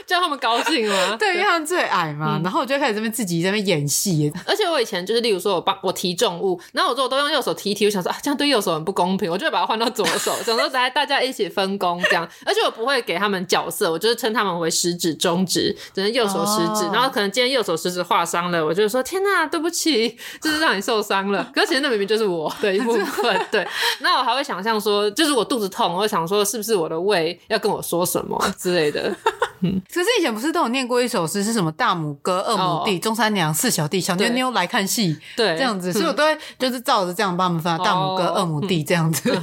[0.05, 1.15] 嗯 叫他们高兴吗？
[1.19, 2.37] 对，因为他们最矮嘛。
[2.37, 4.31] 嗯、然后我就开始这边自己在那边演戏。
[4.45, 12.27] 而且我以前就是，例如说我帮我提重物，然后我说我都用右手提一提，我想说啊，这样对右手很不公平，我就会把它换到左手， 想说来大家一起分工这样。
[12.45, 16.85] 而且我不会给他们角色，我就是称他们为食指、中指，只能右手食指。
[16.85, 21.49] 哦、然后可能今天右手食指划伤了，我就说天哪，对不起，就是让你受伤了。
[21.53, 23.45] 可是其实那明明就是我的一部分。
[23.51, 23.67] 对，
[24.01, 29.13] 那我还会想象说，就是我肚子痛，我会想说是不是我的胃要跟我说什么之类的。
[29.61, 39.31] 嗯，可是以前不是都有念过一首诗，是什么大拇哥、二拇弟、中三娘、四小弟、小妞妞来看戏，对，这样子，所以我都会就是照着这样帮他们分，大拇哥、二拇弟这样子。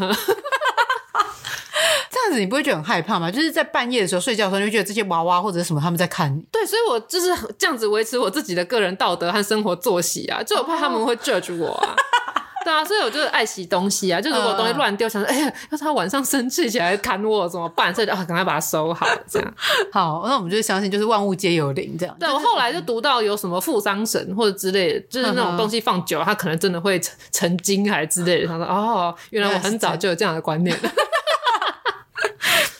[2.10, 3.30] 这样子你不会觉得很害怕吗？
[3.30, 6.44] 就是在半夜的时候睡觉的时候，你会觉得这些娃娃或者什么他们在看你。
[6.52, 11.96] 对，所以我就是这样子维持我自己的个人道德和生活作息啊，就我怕他们会 judge 我啊。
[12.64, 17.94] 对啊，所以我就是爱惜东西啊，就如果东西乱丢，想说，哎呀，要是他晚上生气起来砍我怎么办？
[17.94, 19.54] 所以就啊，赶快把它收好，这样。
[19.92, 22.16] 好，那我们就相信，就是万物皆有灵这样。
[22.18, 28.48] 对，我后来就读到有什么富商神或者之类的，就是那种东西放久了，它可能真的会成成精还之类的。
[28.48, 30.76] 他说，哦，原来我很早就有这样的观念。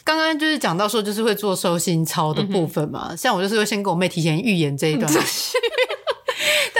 [0.05, 3.09] 刚刚就是讲到说，就是会做收心操的部分嘛。
[3.11, 5.11] 嗯、像我就是会先跟我妹提前预演这一段。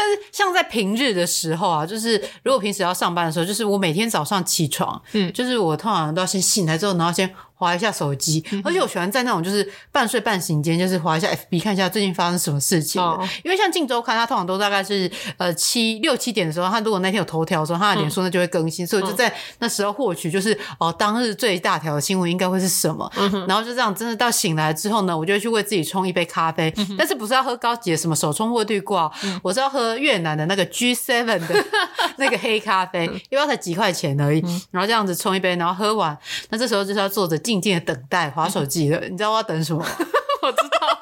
[0.03, 7.33] 但是像在平日的时候啊，就是如果平时要上班的时候，就是我每天早上起床，嗯，就是我通常都要先醒来之后，然后先。
[7.63, 13.01] 滑一下手机，而且我喜欢在那种就是半睡半醒间，就是划一下 FB 看一下最近发生什么事情。
[13.01, 13.21] Oh.
[13.45, 31.65] 因为像镜周刊，它通常都大概是呃七六七点的时候，它如果那天有头条的时候，它的脸书呢就会更新，嗯、所以我就在那时候获取就是哦当日最大条的新闻应该会是什么，嗯、然后就这样真的到醒来之后呢，我就会去为自己冲一杯咖啡，嗯、但是不是要喝高级的什么手冲或滤挂，嗯、我是要喝越南的那个 G7 的
[32.19, 36.17] 那个黑咖啡，因为它才几块钱而已，嗯、然后这样子冲一杯，然后喝完，
[36.49, 38.31] 那这时候就是要坐着静静静的等待。
[38.31, 39.85] 划手机的， 你知道我要等什么？
[40.43, 40.99] 我知道，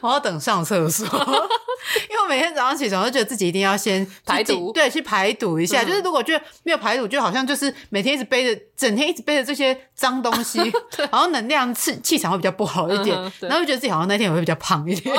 [0.00, 5.82] 我要等上厕所，因为我每天早上起床都觉得自己一定要先排毒，对，去排毒一下。
[5.82, 10.58] 嗯、就是如果觉得没有排毒，就好像就是每天一直背着，整天一直背着这些脏东西，
[10.96, 15.14] 对然后能量气气场会比较不好一点，嗯、然后就觉得自己好像那天也会比较胖一点。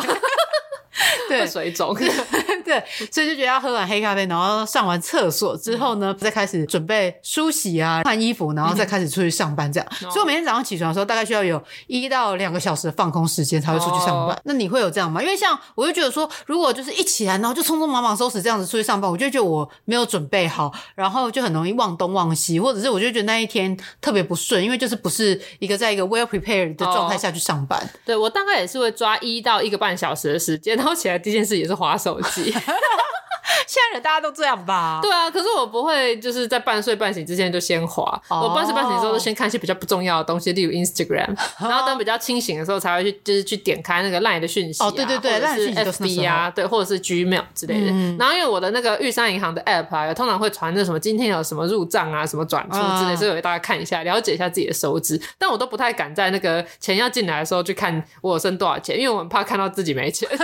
[1.30, 1.96] 对，水肿，
[2.64, 9.72] 对，所以就觉得要喝完黑咖啡，然后上完厕所之后呢，再开始准备梳洗啊、换衣服，然后再开始出去上班。
[9.72, 14.38] 这样，所以我每天早上起床的时候，大概需要有一到两个小时的放空时间才会出去上班。
[14.44, 15.22] 那你会有这样吗？
[15.22, 27.90] 因为像我就觉得说，如果就是一起来，然后就匆匆忙忙收拾这样子出去上班，我就觉得我没有准备好，然后就很容易忘东忘西，或者是我就觉得那一天特别不顺，因为就是不是一个在一个 well prepared 的状态下去上班。
[28.06, 32.52] 对，我大概也是会抓一到一个半小时的时间，然后起来第一件事也是划手机。
[33.68, 35.00] 现在人大家都这样吧？
[35.02, 38.04] 对啊，可是我不会，就是在半睡半醒之前就先滑。
[38.28, 38.46] Oh.
[38.46, 41.36] 我半睡半醒的时候，就先看一些比较不重要的东西，例如 Instagram。
[41.60, 47.92] 然后等比较清醒的时候，才会去，就是去点开那个 Line 的讯息啊，oh, 对对对，或者是 FB 啊，对，或者是 Gmail 之类的。
[47.92, 53.18] 嗯、然后因为我的那个玉山银行的 App 啊，通常会传那什么今天有什么入账啊，什么转出之类，uh.
[53.18, 55.20] 所以我会大家看一下，了解一下自己的收支。
[55.38, 60.28] 但我都不太敢在那个钱要进来的时候去看我有剩多少钱，因为我很怕看到自己没钱。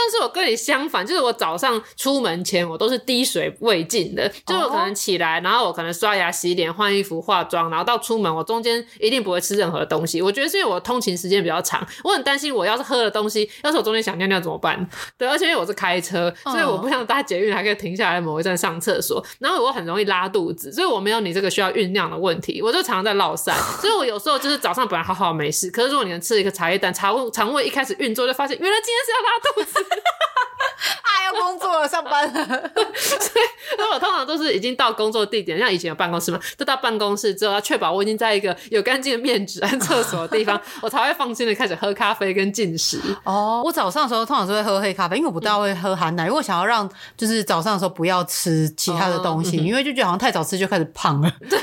[0.00, 10.22] 但是我跟你相反，就是我早上出门前我都是滴水未进的，就是我可能起来，然后我可能刷牙、洗脸、换衣服、化妆，然后到出门，我中间一定不会吃任何东西。
[10.22, 14.88] 我觉得是因为我通勤时间比较长，我很担心我要是喝了东西，要是我中间想尿尿怎么办？
[15.18, 23.54] 对，而且因为我是开车，所以我不像搭捷运还可以停下来某一站上厕所，然后我很容易拉肚子，所以我没有你这个需要酝酿的问题，我就常常在落赛。
[23.80, 29.89] 所以我有时候就是早上本来好好没事，可是如果你能吃一个茶叶蛋，肠胃肠胃一开始运作，就发现原来今天是要拉肚子。
[31.02, 32.44] 啊，要工作了，上班了。
[32.94, 33.44] 所以，
[33.78, 43.00] 那我通常都是已经到工作地点，像以前有办公室嘛，就到办公室之后，要确保我已经在一个有干净的面纸和厕所的地方， 我才会放心的开始喝咖啡跟进食。
[43.24, 51.30] 哦，我早上的时候通常是会喝黑咖啡，因为我不大会喝含奶，因为我想要让就是早上的时候不要吃其他的东西，哦嗯、因为就觉得好像太早吃就开始胖了。
[51.48, 51.58] 对。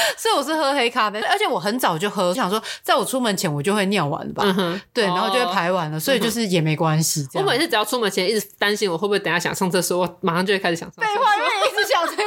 [0.16, 7.26] 所以我是喝黑咖啡，而且我很早就喝，我想说在我出门前我就会尿完吧，嗯、对，然后就会排完了，哦、所以就是也没关系。
[7.34, 11.14] 我每次只要出门前一直担心我会不会等下想上厕所，我马上就会开始想上厕所。
[11.14, 12.26] 废话，因为你一直想这件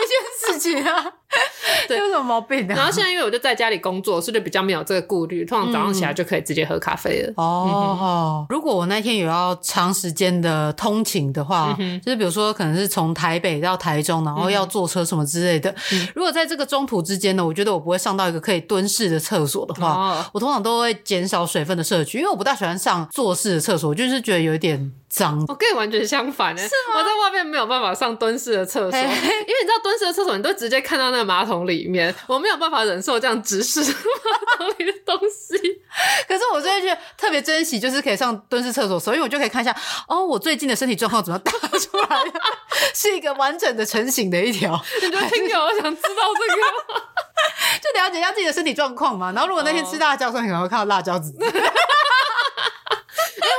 [1.88, 2.76] 对，有什么毛病的？
[2.76, 5.46] 然后现在因为我就在家里工作，所以就比较没有这个顾虑。
[5.46, 7.30] 通常早上起来就可以直接喝咖啡了。
[7.30, 15.74] 嗯、哦，如果我那天有要长时间的通勤的话，嗯、就是比如说可能是从台北到台中，然后要坐车什么之类的。
[15.94, 24.92] 嗯、如果在这个中途之间呢，我觉得我不会上到一个可以蹲式的厕所的话，哦、我通常都会减少水分的摄取，因为我不大喜欢上坐式的厕所，我就是觉得有一点。
[25.12, 26.62] 脏，我跟你完全相反呢。
[26.62, 26.98] 是吗？
[26.98, 35.58] 我在外面没有办法上蹲式的厕所，因为你知道蹲式的厕所，你都直接看到那个马桶里面，我没有办法忍受这样直视 马桶里的东西。
[36.28, 39.76] 可是我最近特别珍惜，就是可以上蹲式厕所，所以我就可以看一下，
[40.08, 42.24] 哦，我最近的身体状况怎么打出来，
[42.96, 44.82] 是一个完整的成型的一条。
[45.02, 46.62] 你就听友，我想知道这个，
[47.82, 49.34] 就了解一下自己的身体状况嘛。
[49.34, 51.34] 然后如果那天吃辣椒，所以可能会看到辣椒籽。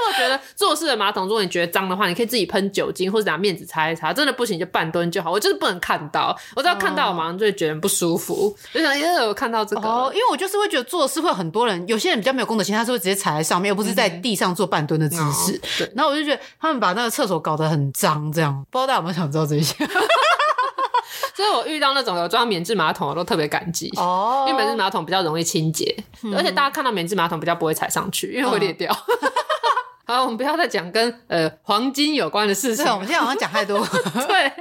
[0.09, 4.13] 我觉得坐式的马桶，如果你觉得脏的话，你可以自己喷酒精或者拿面纸擦一擦。
[4.13, 5.31] 真的不行就半蹲就好。
[5.31, 8.55] 我就是不能看到，我只要看到我马上就会觉得不舒服。
[8.73, 15.61] 就想，因为我看到这个，哦，因为我就是会觉得坐式会很多人，有些人比较没有公德心，他是会直接踩在上面，又不是在地上做半蹲的姿势。
[15.79, 15.93] 对。
[15.97, 19.75] 然后我就觉得他们把那个厕所搞得很脏，这样不知道大家有没有想知道这些？
[21.35, 25.97] 所以我遇到那种有装免治马桶，我都特别感激哦，因为免治马桶比较容易清洁，
[26.37, 28.95] 而且大家看到免治马桶比较不会踩上去，因为会裂掉。
[30.13, 32.85] 好，我们不要再讲跟呃黄金有关的事情。
[32.85, 33.79] 对，我们现在好像讲太多。
[34.29, 34.53] 对，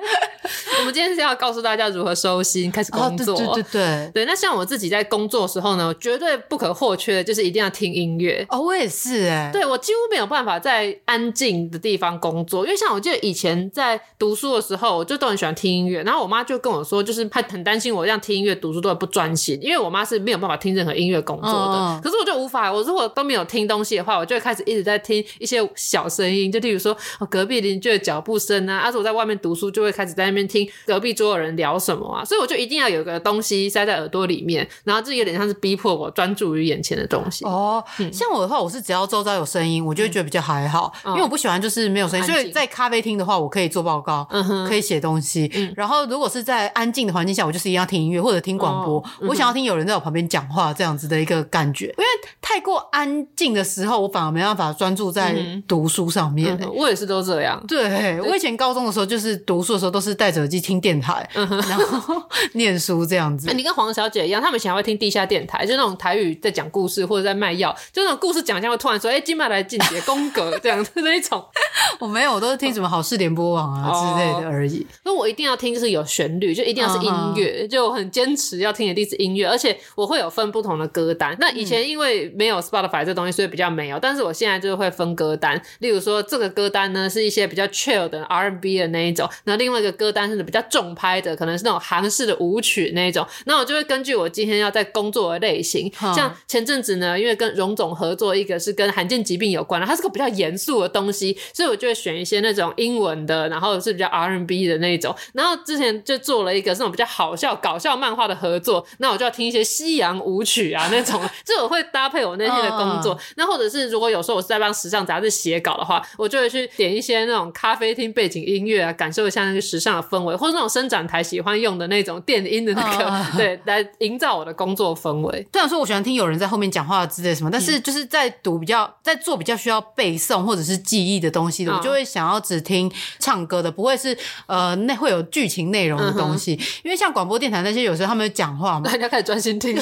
[0.82, 3.36] 我们今天是要告诉大家如何收心，开始工作。
[3.36, 4.26] 哦、对对对对，对。
[4.26, 8.44] 那像我自己在工作的时候呢，绝对不可或缺的就是一定要听音乐。
[8.50, 9.52] 哦，我也是哎。
[9.54, 16.02] 对，我几乎没有办法在安静的地方工作，因为像我记得以前在读书的时候，我就都很喜欢听音乐。
[16.02, 21.58] 然后我妈就跟我说，就是她很担心我这样听音乐读书都会不专心，因为我妈是没有办法听任何音乐工作的。
[21.58, 26.98] 哦、可是我就无法，我如果都没有听东西的话，我就会开始一直在听一些小声音，就例如说
[27.30, 28.80] 隔壁邻居的脚步声啊。
[28.80, 32.23] 而且我在外面读书，就会开始在那边听隔壁桌的人聊什么啊。
[32.23, 37.45] 所以我就一定要有个东西塞在耳朵里面，然后这有点像是逼迫我专注于眼前的东西。
[37.45, 42.25] 哦，嗯、像我的话，我是只要周遭有声音，我就会觉得比较还好，嗯、因为我不喜欢就是没有声音。
[42.25, 44.27] 所以在咖啡厅的话，我可以做报告，
[44.67, 45.49] 可以写东西。
[45.55, 49.03] 嗯、然后如果是在安静的环境下，我就是一定要听音乐或者听广播。
[49.21, 52.05] 我想要听有人在我旁边讲话这样子的一个感觉，因为
[52.41, 55.36] 太过安静的时候，我反而没办法专注在
[55.67, 56.57] 读书上面。
[56.73, 57.62] 我也是都这样。
[57.67, 62.21] 对，对我以前高中的时候，就是读书的时候都是戴着耳机听电台，嗯、然后
[62.54, 63.47] 念书这样子。
[63.47, 71.43] 欸、你跟黄小姐一样，他们想要会听地下电台，就那种台语在讲故事或者在卖药，就那种故事讲一下会突然说：“哎、欸，今麦来进节宫格这样子那一种。
[72.00, 74.86] ”我没有，我都是听什么好事联播网啊之类的而已。
[75.04, 77.67] 那、哦、我一定要听，就是有旋律，就一定要是音乐，uh huh.
[77.67, 81.36] 就很坚持要听的，第一次音乐，而且我会有分不同的歌单。
[81.39, 84.00] 那以前因为没有 Spotify 这东西，所以比较没有。
[84.00, 93.25] 但是我现在就会分歌单，例如说这个歌单呢是一些比较 chill 的 R&B 的那一种，那另外一个歌单是比较重拍的，可能是那种韩式的舞曲那一种。
[93.45, 96.15] 那我就会根据我今天要在工作的类型，uh.
[96.15, 105.15] 像前阵子呢，因为跟荣总合作，一个是跟罕见疾病有关的，它是个比较严肃的东西，所以我就会选一些那种英文的，然后是比较 R&B 的那种。
[105.34, 113.15] 然后之前就做了一个这种比较好笑、搞笑漫画的合作，那我就要听一些西洋舞曲啊那种，就我会搭配我那天的工作。
[113.15, 113.21] Uh.
[113.38, 123.26] 那或者是如果有时候我是在帮时尚杂志写稿的话，我就会去点一些那种咖啡厅背景音乐啊，感受一下那个时尚的氛围，或者那种伸展台喜欢用的那种电音的那个，uh.
[123.38, 125.48] 对，来营造我的工作氛围。
[125.52, 131.78] 虽然说我喜欢听有人在后面讲话之类什么，但是就是在读比较在做比较需要背诵或者是记忆的东西的，uh.
[131.78, 134.17] 我就会想要只听唱歌的，不会是
[134.48, 136.80] 呃那会有剧情内容的东西，uh.
[136.84, 139.78] 因为像广播电台那些有时候他们会讲话嘛， 大家开始专心听。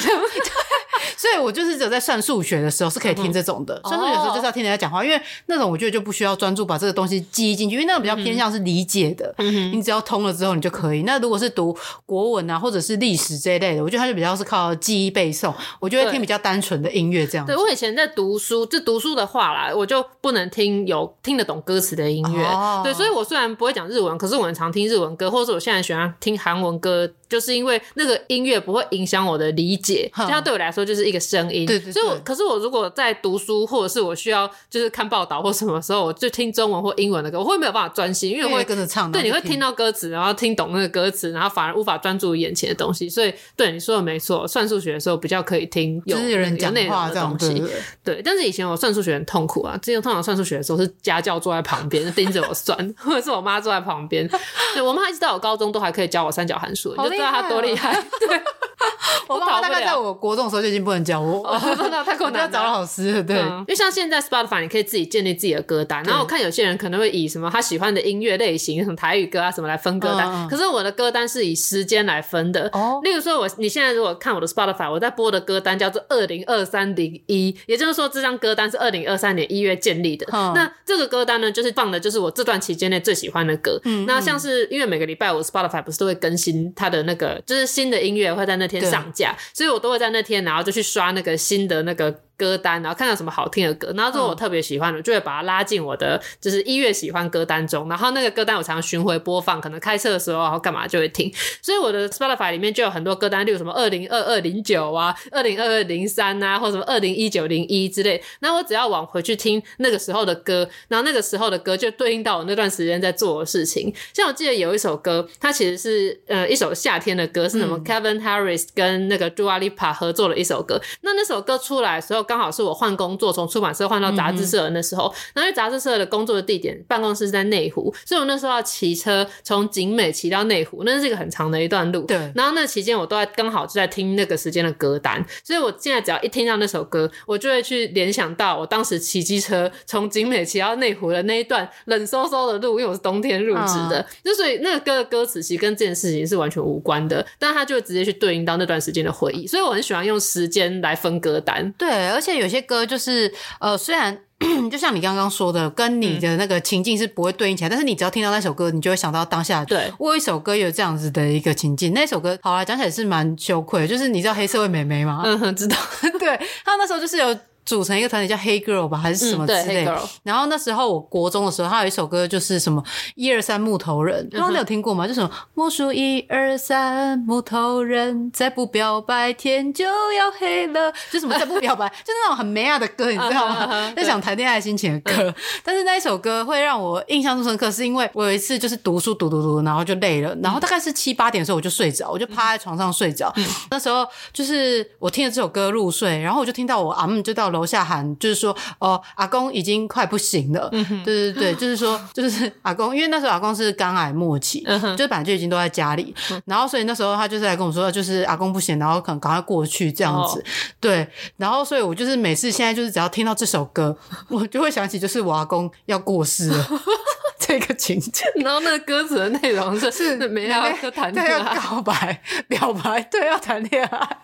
[1.20, 11.02] 所以我就是只有在算数学的时候是可以听这种的，嗯、算数学的时候就是要听人家讲话，哦、因为那种我觉得就不需要专注把这个东西记忆进去，因为那种比较偏向是理解的，嗯、哼你只要通了之后你就可以。
[11.02, 17.52] 那如果是读国文啊或者是历史这一类的，我觉得它就比较是靠记忆背诵，我就会听比较单纯的音乐这样子。
[17.52, 22.42] 对，我以前在读书，就读书的话啦，我就不能听有听得懂歌词的音乐。
[22.46, 27.10] 哦、对，所以我虽然不会讲日文，可是我很常听日文歌，或者我现在喜欢听韩文歌。
[27.30, 31.64] 就是因为那个音乐不会影响我的理解，这样对我来说就是一个声音。
[31.64, 31.80] 对。
[31.92, 39.10] 所以我，可是我如果在读书，或者是我需要就是看报道或什么时候，我就听中文或英文的歌，我会没有办法专心，因为我会，跟着唱。
[39.12, 43.08] 对，你会听到歌词，然后听懂那个歌词，然后反而无法专注于眼前的东西。
[43.08, 47.62] 所以，对你说的没错，算数学的时候比较可以听有人讲话的东西。
[48.02, 54.28] 对，但是以前我算数学很痛苦啊，之前通常算数学的时候是家教坐在旁边盯着我算， 或者是我妈坐在旁边。
[54.74, 57.94] 对，我妈一直到我高中都还可以教我三角函数，道他多厉害。
[58.20, 58.42] 对，
[59.28, 61.42] 我妈大概在我国中的时候就已经不能教我，
[61.90, 63.22] 那太困难，要找老师。
[63.22, 66.02] 对，因为像现在 Spotify，你可以自己建立自己的歌单。
[66.04, 70.48] 然后我看有些人可能会以什么他喜欢的音乐类型，什么台语歌啊什么来分歌单。
[70.48, 72.68] 可是我的歌单是以时间来分的。
[72.72, 80.26] 哦，例如说，我你现在如果看我的 Spotify，我在播的歌单叫做二零二三零一，也就是说这张歌单是二零二三年一月建立的。
[80.54, 83.80] 那这个歌单呢，就是放的就是我这段期间内最喜欢的歌。
[83.84, 92.22] 嗯，那像是因为每个礼拜我 Spotify 不是都会更新它的那个，就是新的音乐会在那天上架，所以我都会在那天，然后就去刷那个新的那个。
[92.40, 97.86] 歌单，然后看到什么好听的歌，然后如果我特别喜欢的，就会把它拉进我的就是音乐喜欢歌单中。
[97.86, 101.30] 然后那个歌单我常常巡回播放，可能开车的时候然后干嘛就会听。
[101.60, 108.22] 所以我的 Spotify 里面就有很多歌单，例如什么二零二二零九啊，二零二二零三啊，或什么二零一九零一之类。
[108.40, 113.92] 那我只要往回去听那个时候的歌，然后那个时候的歌就对应到我那段时间在做的事情。
[114.14, 120.80] 像我记得有一首歌，它其实是呃一首夏天的歌，是什么 Kevin Harris 跟那个 Dua Lipa 合作的一首歌。
[121.02, 132.02] 那那首歌出来的时候，刚好是我换工作，从出版社换到杂志社的那时候，然后杂志社的工作的地点办公室是在内湖，所以我那时候要骑车从景美骑到内湖，那是一个很长的一段路。
[132.02, 151.74] 对，然后那期间我都在刚好就在听那个时间的歌单，所以我现在只要一听到那首歌，我就会去联想到我当时骑机车从景美骑到内湖的那一段冷飕飕的路，因为我是冬天入职的，就、嗯、所以那个歌的歌词其实跟这件事情是完全无关的，但他就会直接去对应到那段时间的回忆，所以我很喜欢用时间来分歌单。
[151.76, 151.90] 对，
[152.20, 154.14] 而而且有些歌就是呃，虽然
[154.70, 159.64] 就像你刚刚说的，跟你的那个情境是不会对应起来，嗯、但是你只要听到那首歌，你就会想到当下。
[159.64, 165.22] 对，我有一首歌有这样子的一个情境，那首歌好啦，讲起来是蛮羞愧，就是你知道黑社会美眉吗？
[165.24, 165.74] 嗯哼，知道。
[166.20, 167.34] 对，他那时候就是有。
[167.70, 169.96] 组成一个团体叫 Hey Girl 吧，还是什么之类的。
[170.24, 172.82] 然后那时候我国中的时候，他有一首歌就是什么
[173.14, 175.06] 一二三木头人，不知道你有听过吗？
[175.06, 183.68] 就什么魔术一二三木头人，再不表白天就要黑了，就什么再不表白，就那种很美亚的歌，你知道吗？
[183.94, 185.32] 在讲谈恋爱心情的歌。
[185.62, 193.32] 但是那一首歌会让我印象深刻，是因为我有一次就是读书读读读，然后就累了，然后大概是七八点的时候我就睡着，我就趴在床上睡着。
[193.70, 200.68] 那时候就是我听了这首歌入睡，然后我就听到我阿姆就到楼下喊，就是说，哦，阿公已经快不行了。
[200.72, 210.40] 嗯哼，对对对， 就是说，就是阿公，因为那时候阿公是肝癌末期，就是本来就已经都在家里，嗯、然后所以那时候他就是来跟我说，就是阿公不行，然后可能赶快过去这样子。
[210.40, 210.44] 哦、
[210.80, 213.96] 对，然后所以我就是每次现在就是只要听到这首歌，
[214.28, 216.68] 我就会想起就是我阿公要过世了
[217.38, 218.12] 这个情景。
[218.36, 224.18] 然后那个歌词的内容是是没要谈恋爱，要告白、表白，对，要谈恋爱，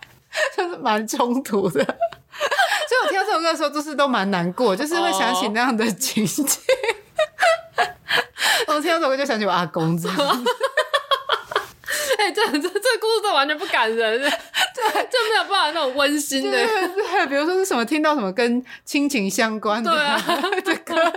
[0.55, 1.85] 就是蛮冲突的。
[2.87, 6.45] 所以我听到这首歌的时候，就是都蛮难过，就是会想起那样的情景。
[6.45, 7.87] Oh.
[8.77, 10.07] 我听到这首歌就想起我阿公子。
[12.17, 16.51] 哎、欸，这这这个故事都完全不感人，对，就没有办法那种温馨的。
[16.51, 19.91] 对，比如说是什么，听到什么跟亲情相关的，
[20.83, 21.13] 歌。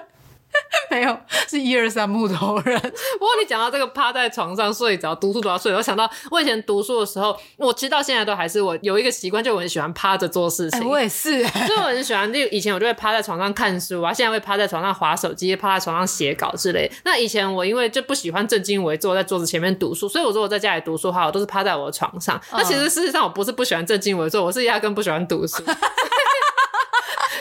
[0.90, 1.16] 没有，
[1.48, 2.78] 是一二三木头人。
[2.80, 10.80] 不过你讲到这个趴在床上睡着，读书读到睡，我想到我以前读书的时候，我其实到现在都还是我有一个习惯，就我很喜欢趴着做事情。
[10.80, 16.90] 欸、我也是，就我很喜欢，就以前我就会趴在床上看书啊，现在会趴在床上滑手机，趴在床上写稿之类。
[17.04, 22.40] 那以前我因为就不喜欢正襟危坐在桌子前面读书，所以我说我在家里读书的话，我都是趴在我的床上。
[22.52, 25.62] 那其实事实上我不是不喜欢正襟危坐，我是压根不喜欢读书。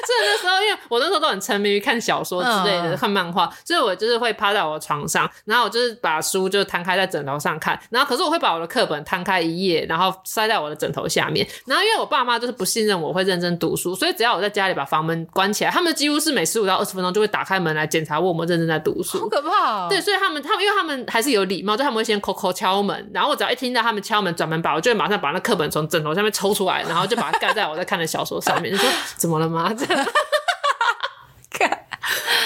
[0.10, 11.47] 所以那时候，因为我那时候都很沉迷于看小说之类的，看漫画，所以我就是会趴在我的床上，然后我就是把书就摊开在枕头上看，然后可是我会把我的课本摊开一页，然后塞在我的枕头下面。
[11.68, 19.20] 然后因为我爸妈就是不信任我会认真读书，所以只要我在家里把房门关起来，他们几乎是每十五到二十分钟就会打开门来检查我有没有认真在读书。
[19.20, 19.88] 好可怕哦！
[19.89, 28.74] 对，所以他们他们因为他们还是有礼貌，就他们会先抠抠敲门，然后我只要一听到他们敲门转门把，我就会马上把那课本从枕头下面抽出来，然后就把它盖在我在看的小说上面。
[28.74, 29.74] 你说怎么了吗？
[29.78, 29.99] 这样。
[31.60, 31.79] God.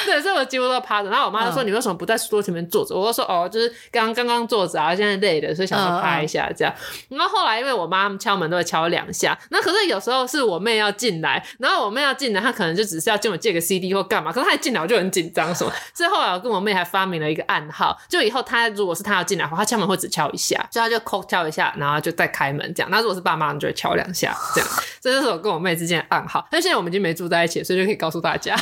[0.05, 1.09] 对，所以我几乎都趴着。
[1.09, 6.73] 然后我妈就说：“你为什么不在书桌前面坐着？”我就说：“哦，就是刚刚刚坐着啊，现在累了，所以想说趴一下这样。”
[7.09, 15.71] 然后后来因为我妈敲门都会敲两下，那可是有时候是我妹要进来，然后我妹要进来，她可能就只是要进我借个 CD 或干嘛，可是她一进来我就很紧张什么。
[15.93, 22.89] 所以后来我跟我妹还发明了一个暗号，就以后她如果是她要进来的话，她敲门会只敲一下，所以她就叩敲一下，然后就再开门这样。
[22.91, 24.69] 那如果是爸妈，就会敲两下这样。
[25.01, 26.47] 这就是我跟我妹之间的暗号。
[26.49, 28.55] 但现在我们已经没住在一起，所以就可以告诉大家。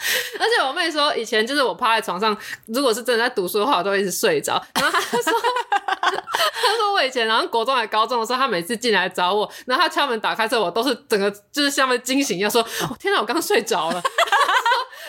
[0.40, 2.36] 而且我妹说，以前就是我趴在床上，
[2.66, 4.62] 如果是真的在读书的话，我都会一直睡着。
[4.74, 5.20] 然后她说，
[6.02, 14.02] 她说我以前，然后国中还高中的时候，她每次进来找我，然后她敲门打开之后，我都是整个就是像被惊醒一样，说：“哦、天哪，我刚睡着了。”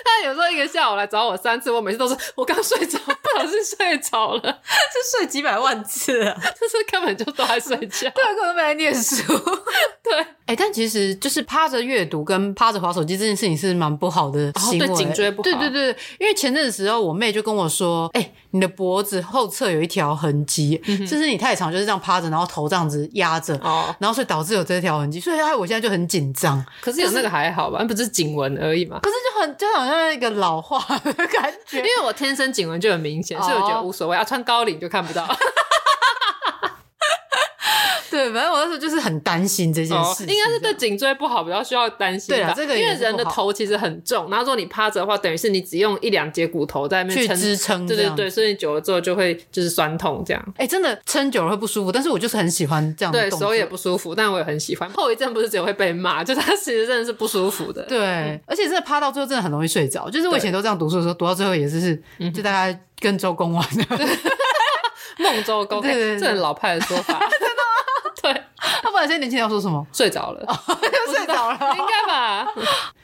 [0.03, 9.23] 他有时候一个下午来找我三次，我每次都是我刚睡着，不小心睡着了，是睡几百万次啊， 就是根本就都在睡觉，对，根本没在念书，
[10.03, 30.01] 对，哎、欸，但其实就是趴着阅读跟趴着滑手机这件事情是蛮不好的行为，哦、对颈椎不好，对对对，因为前阵子时候我妹就跟我说，哎、欸，你的脖子后侧有一条痕迹，就、是你太长就是这样趴着，然后头这样子压着，哦，然后所以导致有这条痕迹，所以害，我现在就很紧张，可是有那个还好吧，就是、不是颈纹而已嘛，可是就很就好像。
[30.11, 34.17] 一个老化的感觉，因为我天生颈纹就很明显，所以我觉得无所谓。
[34.17, 35.25] 要穿高领就看不到。
[38.21, 42.35] 对，反正我那时候就是很担心这件事，应该是对颈椎不好，比较需要担心。
[42.35, 47.87] 对啊，这个因为人的头其实很重，然后如果你趴着的话，等于是你只用一两节骨头在那边去支撑。
[47.87, 50.53] 对对对，所以你久了之后就会就是酸痛这样。
[50.57, 53.11] 哎，真的撑久了会不舒服，但是我就是很喜欢这样。
[53.11, 54.89] 对，手也不舒服，但我也很喜欢。
[54.91, 57.81] 后遗症不是只有会被骂，就它其实真的是不舒服的。
[57.83, 60.09] 对，而且真的趴到最后真的很容易睡着。
[60.09, 63.85] 就是我以前都这样读书的时候，读到最后也是是，就大概跟周公玩的
[65.19, 67.19] 梦周公，对对，这很老派的说法。
[68.50, 68.50] 对，
[68.81, 69.85] 他本来现在年轻人要说什么？
[69.93, 72.47] 睡着了， 又睡着了， 应该吧？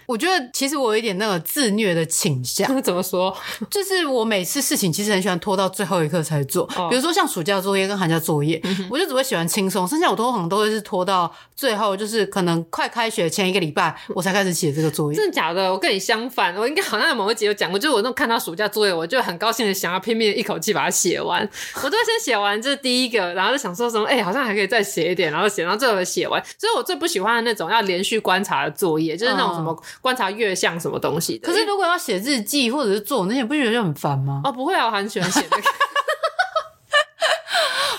[0.07, 2.65] 我觉得其实我有一点那个自虐的倾向。
[2.82, 3.36] 怎么说？
[3.69, 15.17] 就是我每次事情其实很喜欢拖到最后一刻才做，哦、比如说像暑假作业跟寒假作业，嗯、我就只会喜欢轻松，剩下我通常都会是拖到最后，就是可能快开学前一个礼拜我才开始写这个作业。
[15.17, 15.69] 真的假的？
[15.71, 21.47] 我跟你相反，我应该好像有某一集有讲过，就是我那种看到暑假作业，我就很高兴的想要拼命一口气把它写完。
[21.84, 26.43] 我都会先写完这第一个，然后就想说什么，哎、欸，好像还可以再写一点，然后写到最后写完。
[26.57, 31.47] 所以我最不喜欢的那种要连续观察的作业，就是那种什么观察月相什么东西的。
[31.47, 34.41] 可是如果要写日记或者是做那些，不觉得就很烦吗？
[34.43, 35.63] 哦，不会啊，我很喜欢写这个。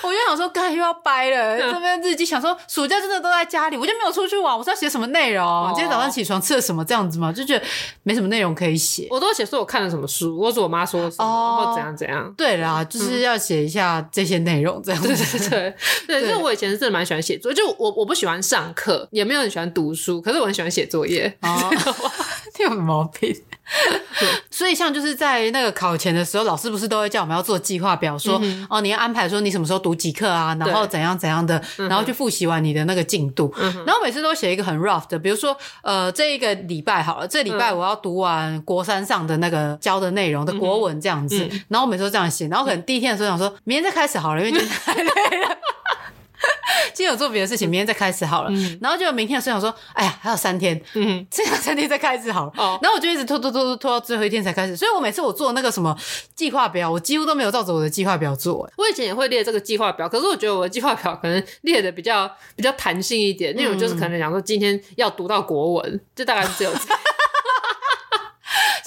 [0.03, 1.57] 我就想说，刚才又要掰了。
[1.59, 4.57] 这边日记想说，暑假真的都在家里，我就没有出去玩。
[4.57, 5.45] 我是要写什么内容？
[5.45, 7.31] 哦、今天早上起床吃了什么这样子嘛？
[7.31, 7.65] 就觉得
[8.03, 9.07] 没什么内容可以写。
[9.09, 12.33] 我都写说我看了什么书，或者我妈说什么，哦、或怎样怎样。
[12.37, 15.07] 对啦，就是要写一下这些内容，这样子。
[15.07, 15.73] 对对
[16.07, 21.37] 对对，因为我以前是真的蛮喜欢写作，就我我不喜欢上课，也没有很喜欢读书，可是我很喜欢写作业。
[22.63, 23.35] 有毛病。
[24.49, 33.53] 所以像就是在那个考前的时候，老师不是都会叫我们要做计划表，说、嗯、哦，你要安排说你什么时候读几课啊，然后怎样怎样的，然后去复习完你的那个进度。
[33.57, 45.03] 嗯、然后每次都写一个很 rough 的，比如说呃，这一个礼拜好了，这礼拜我要读完国三上的那个教的内容的国文这样子，嗯、然后我每次都这样写，然后可能第一天的时候想说，明天再开始好了，因为今天 太累
[45.43, 45.57] 了。
[46.93, 48.49] 今天有做别的事情，明天再开始好了。
[48.51, 52.51] 嗯、然后就明天的时候想说，哎呀，还有三天，嗯， 剩下三天再开始好了。
[52.57, 54.75] 哦、然后我就一直拖拖拖拖拖到最后一天才开始。
[54.75, 55.95] 所以我每次我做那个什么
[56.35, 58.69] 计划表，我几乎都没有照着我的计划表做。
[58.77, 66.99] 我以前也会列这个计划表，可是我觉得我的计划表可能列的比较比较弹性一点，那种就是可能讲说今天要读到国文，就大概是只有这样。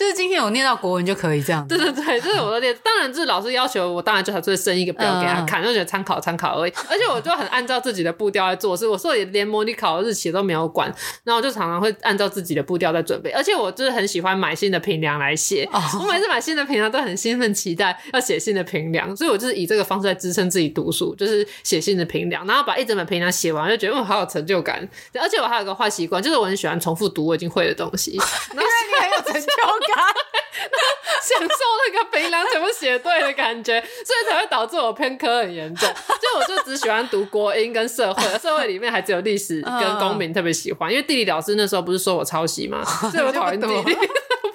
[0.03, 1.64] 就是今天我念到国文就可以这样。
[1.68, 2.76] 对对对，这是我的念。
[2.82, 6.72] 当然，就是老师要求我，当然就还是会生一个表给他看，就觉得参考参考而已。
[6.90, 10.92] 而且我就很按照自己的步调来做事，我说也连模拟考的日期都没有管，
[11.22, 13.30] 然后我就常常会按照自己的步调在准备。
[13.30, 24.88] 而且我就是很喜欢买新的评量来写，我每次买新的评量都很兴奋期待要写新的评量，所以我就是以这个方式来支撑自己读书，就是写新的评量，然后把一整本评量写完，就觉得我好有成就感。
[25.20, 28.11] 而且我还有个坏习惯，就是我很喜欢重复读我已经会的东西，
[28.53, 29.91] 因为你很有成就感。
[31.22, 35.88] 享受那个评量全部写对的感觉，所以才会导致我偏科很严重。
[35.88, 42.84] 就我就只喜欢读国英跟社会，社会里面还只有历史跟公民特别喜欢，因为地理老师那时候不是说我抄袭吗？
[43.11, 43.95] 所以我讨厌地理，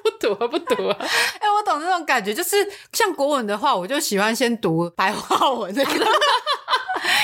[0.03, 0.95] 不读啊 不读啊。
[0.99, 1.07] 哎、
[1.41, 5.91] 欸，我懂那种感觉，就是像国文的话，我就喜欢先读白话文那个。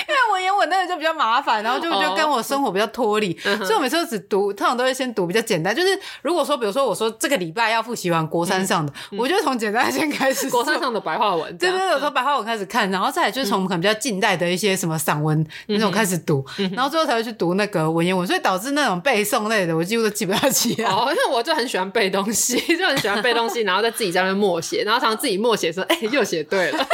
[0.08, 5.76] 因为文言文那个就比较麻烦，然后就就跟我生活比较脱离，哦、所以我每次都只读，通常都会先读比较简单。
[5.76, 10.50] 就是如果说，比如说我说这个礼拜要复习完国三上的，嗯、我就从简单先开始。
[10.50, 20.90] 国三上的白话文，对对对，有时候白话文开始看，然后再来就是从可能比较近代的一些什么散文那种开始读，嗯、然后最后才会去读那个文言文，所以导致那种背诵类的我几乎都记不太起来。
[20.90, 26.88] 哦，因为我就很喜欢背东西， 就很喜欢背东西，然后再自己在那边默写，然后常常自己默写说，哎、欸，又写对了。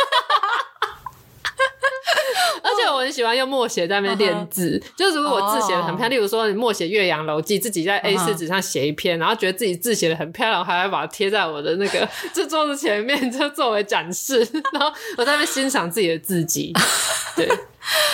[3.00, 4.98] 很喜欢用默写在那边练字，uh huh.
[4.98, 6.10] 就是如果我字写的很漂亮，uh.
[6.10, 9.22] 例如说你默写《岳阳楼记》，自己在 A 四纸上写一篇，uh huh.
[9.22, 14.40] 然后觉得自己字写的很漂亮，还要把它贴在我的那个 这桌子前面，就作为展示，
[14.74, 16.74] 然后我在那边欣赏自己的字迹，
[17.36, 17.48] 对，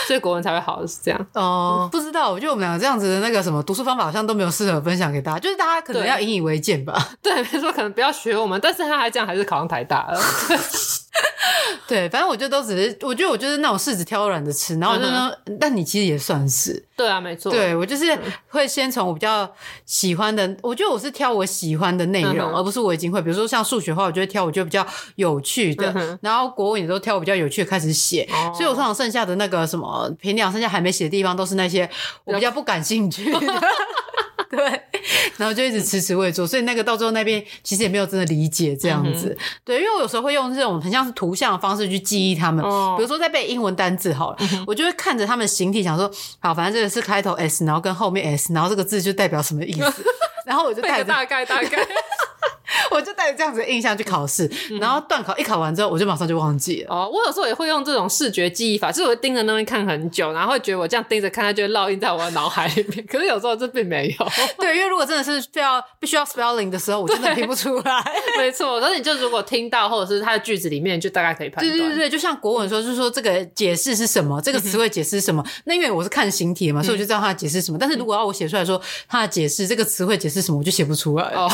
[0.07, 1.27] 所以国文才会好，是这样。
[1.33, 7.09] 哦，uh, 不知道，我觉得我们两个这样子的那个什么读书方法，好像都没有适合分享给大家，就是大家可能要引以为戒吧。
[7.21, 10.19] 对，没错，可能不要学我们，但是他还这样，还是考上台大了。
[11.87, 19.49] 对，反正我就都只是，我觉得我就是那种柿子挑软的吃，然后我就说，嗯、但你其实也算是，对啊，没错，对我就是会先从我比较
[19.85, 24.85] 喜欢的，我觉得我是挑我喜欢的内容，嗯、而不是我已经会，比如说像数学的话，我就会挑我觉得比较
[25.15, 31.89] 有趣的，嗯、然后国文也都挑我比较有趣的开始写，哦、所以我通常剩下的那个什么评量，剩下还没写的地方都是那些
[32.23, 33.39] 我比较不感兴趣的。
[34.55, 34.81] 对，
[35.37, 39.35] 然后就一直迟迟未做，所以那个到最后那边其实也没有真的理解这样子。
[39.39, 50.05] 嗯、对，因为我有时候会用这种很像是图像的方式去记忆他们，哦、比如说在背英文单字好了，嗯、我就会看着他们形体想说，好，反正这个是开头 S，然后跟后面 S，然后这个字就代表什么意思，
[50.45, 51.65] 然后我就带着大概大概。
[51.65, 51.87] 大概
[52.91, 54.49] 我就带着这样子的印象去考试，
[54.79, 56.93] 然后段考一考完之后，我就马上就忘记了。
[56.93, 63.05] 哦，我有时候也会用这种视觉记忆法，就是我会盯着那边看很久，然后会觉得我这样盯着看，它就会烙印在我的脑海里面。
[63.09, 64.27] 可是有时候这并没有。
[64.57, 68.03] 对，因为如果真的是非要必须要 spelling 的时候，我真的听不出来。
[68.37, 71.77] 没错，可是你就如果听到或者是它的句子里面，就大概可以判断。
[71.77, 75.43] 对对对，就像国文说，就是说这个解释是什么，这个词汇解释是什么。
[75.45, 77.77] 嗯、那因为我是看形体嘛，所以我就知道它的解释什么。
[77.77, 81.25] 嗯、但是如果要我写出来说它的解释，这个词汇解释什么，我就写不出来。
[81.35, 81.49] 哦，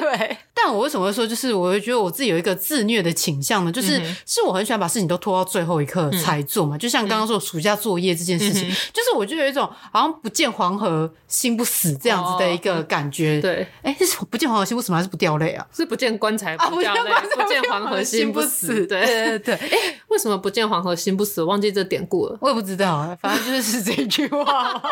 [0.00, 0.29] 对。
[0.62, 3.72] 但我为什么会说，就是我会觉得我自己有一个自虐的倾向呢？
[3.72, 6.76] 就是、嗯、是我很喜欢把事情都拖到最后一刻才做嘛。
[6.76, 13.38] 嗯、就像刚刚说暑假作业这件事情，嗯、就是我就有一种好像不见黄河心不死这样子的一个感觉。
[13.38, 14.98] 哦、对，哎，是不见黄河心不死吗？
[14.98, 15.66] 还是不掉泪啊？
[15.74, 18.86] 是不见棺材不掉泪，啊、不见黄河心不死。
[18.86, 21.42] 对对对，哎，为什么不见黄河心不死？
[21.42, 24.82] 我忘记这典故了，我也不知道，反正就是这句话。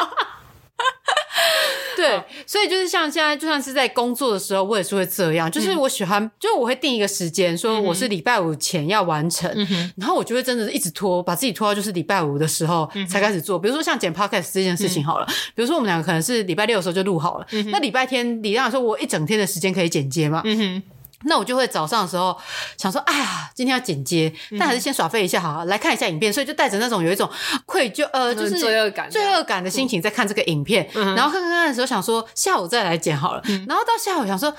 [1.99, 5.51] 对，所以就是像现在，就算是在工作的时候，我也是会这样。
[5.51, 9.51] 就是我喜欢，就是我会定一个时间，说我是礼拜五前要完成，
[9.97, 13.59] 然后我就会真的是一直拖，把自己拖到就是礼拜五的时候才开始做。
[13.59, 15.27] 比如说像剪 podcast 这件事情好了，
[15.57, 20.43] 比如说我们两个可能是礼拜六的时候就录好了，那礼拜天理论上说我一整天的时间可以剪接嘛。
[21.25, 22.39] 那我就会早上的时候
[22.77, 27.29] 想说，哎呀，今天要剪接，但还是先耍废一下好，来看一下影片，所以就带着那种有一种
[27.67, 34.55] 愧疚，呃，就是罪恶感、罪恶感的心情在看这个影片，然后看看看的时候想说，下午再来剪好了，然后到下午想说。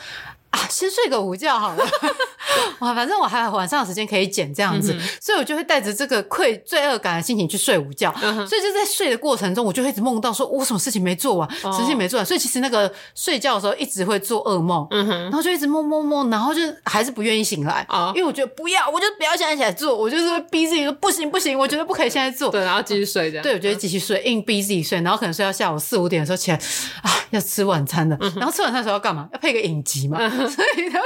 [0.52, 1.86] 啊，先睡个午觉好了。
[2.80, 8.14] 哇，反正我还有晚上的时间可以剪这样子，嗯、所以我就会带着这个愧罪恶感的心情去睡午觉。
[8.22, 12.26] 嗯、所以就在睡的过程中，我就会一直梦到说，我什么事情没做完，哦、事情没做完。
[12.26, 17.86] 所以其实那个睡觉的时候一直会做噩梦，嗯、然后就一直梦梦梦，然后就还是不愿意醒来。
[17.89, 22.50] 哦、因为我觉得不要，我就不要现在起来做，我就是会逼自己说不行不行，我觉得不可以现在做。
[22.50, 23.43] 对，然后继续睡这样。
[23.43, 26.58] 对，我觉得继续睡，硬逼自己睡，然后可能睡到下午四五点的时候起来，
[27.04, 28.18] 啊，要吃晚餐了。
[28.22, 29.28] 嗯、然后吃晚餐的时候要干嘛？
[29.34, 30.18] 要配个影集嘛。
[30.47, 30.99] 所以呢。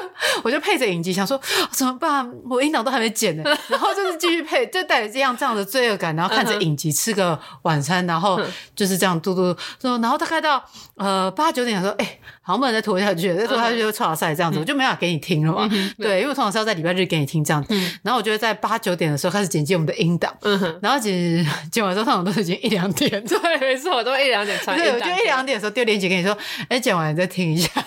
[0.43, 1.39] 我就配着影集，想说
[1.71, 2.29] 怎么办？
[2.49, 8.39] 我音档都还没剪呢，然后就是继续配，就带着这样这样的罪恶感，然后看着影集吃个晚餐，然后
[8.75, 10.63] 就是这样嘟嘟说，然后大概到
[10.95, 15.69] 呃八九点的时候，哎，好像不能再拖下去，再拖下去就剉赛这样子，我就没法给你听了嘛。
[15.97, 20.35] 对，因为通常是要在礼拜日给你听这样子，然后我就会在八九点的时候开始剪辑我们的音档，
[20.81, 24.77] 然后剪剪完之后，通常都是已经一两点，对，没错，我都一两点传。
[24.77, 26.35] 对，我就一两点的时候丢链接给你说，
[26.69, 27.69] 哎，剪完你再听一下。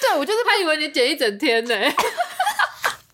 [0.00, 1.74] 对，我就是他以为你剪一整天呢。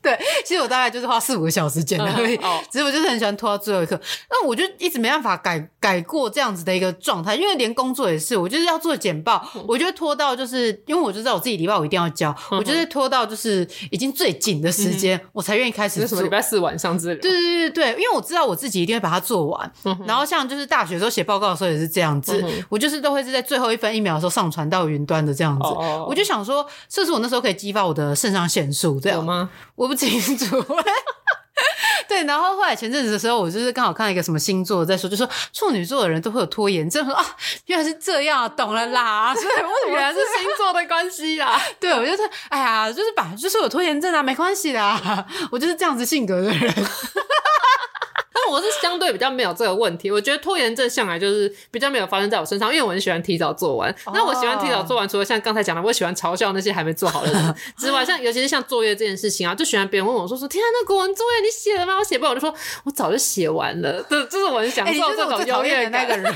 [0.03, 2.36] 对，其实我大概就是花四五个小时剪的而已。
[2.70, 4.01] 只是我就是很喜欢拖到最后一刻。
[4.30, 16.09] 那我就一直没办法改改过这样子的一个状态，因为连工作也是，我就是要做简报，我就会拖到就是，因为我就知道我自己礼拜五一定要交，我就是拖到就是已经最紧的时间，我才愿意开始做。
[16.09, 17.20] 什么礼拜四晚上之类。
[17.20, 19.72] 对对对对，因为我知道我自己一定会把它做完。
[20.07, 25.68] 然后像就是大学的时候写报告的时候也是这样子，我就是都会是在最后一分一秒的时候上传到云端的这样子。
[26.09, 28.98] 我就想说，是不是我那时候可以激发我的肾上腺素？
[29.01, 29.51] 这样吗？
[29.76, 30.64] 我不清楚。
[32.09, 37.05] 对，然后后来前阵子的时候，我就是刚好看到一个什么星座在说，就说处女座的人都会有拖延症。
[37.05, 37.24] 说啊，
[37.66, 39.34] 原来是这样，懂了啦。
[39.36, 41.61] 所以为什么原来是星座的关系啦？
[41.80, 46.72] 对，我就是，哎呀，就是把，就是有拖延症啊，没关系的，我就是这样子性格的人。
[48.51, 53.95] 我是相对比较没有这个问题，我觉得拖延症向来就是比较没有发生在我身上，因为我很喜欢提早做完。
[54.14, 61.97] 那我喜欢提早做完，除了像刚才讲的，我喜欢嘲笑那些还没做好的人 之外，像尤其是像作业这件事情啊，就喜欢别人问我说说，天啊，那国文作业你写了吗？
[61.99, 64.05] 我写不好，我就说我早就写完了。
[64.09, 66.30] 这这是我很享受这种优越的那个人。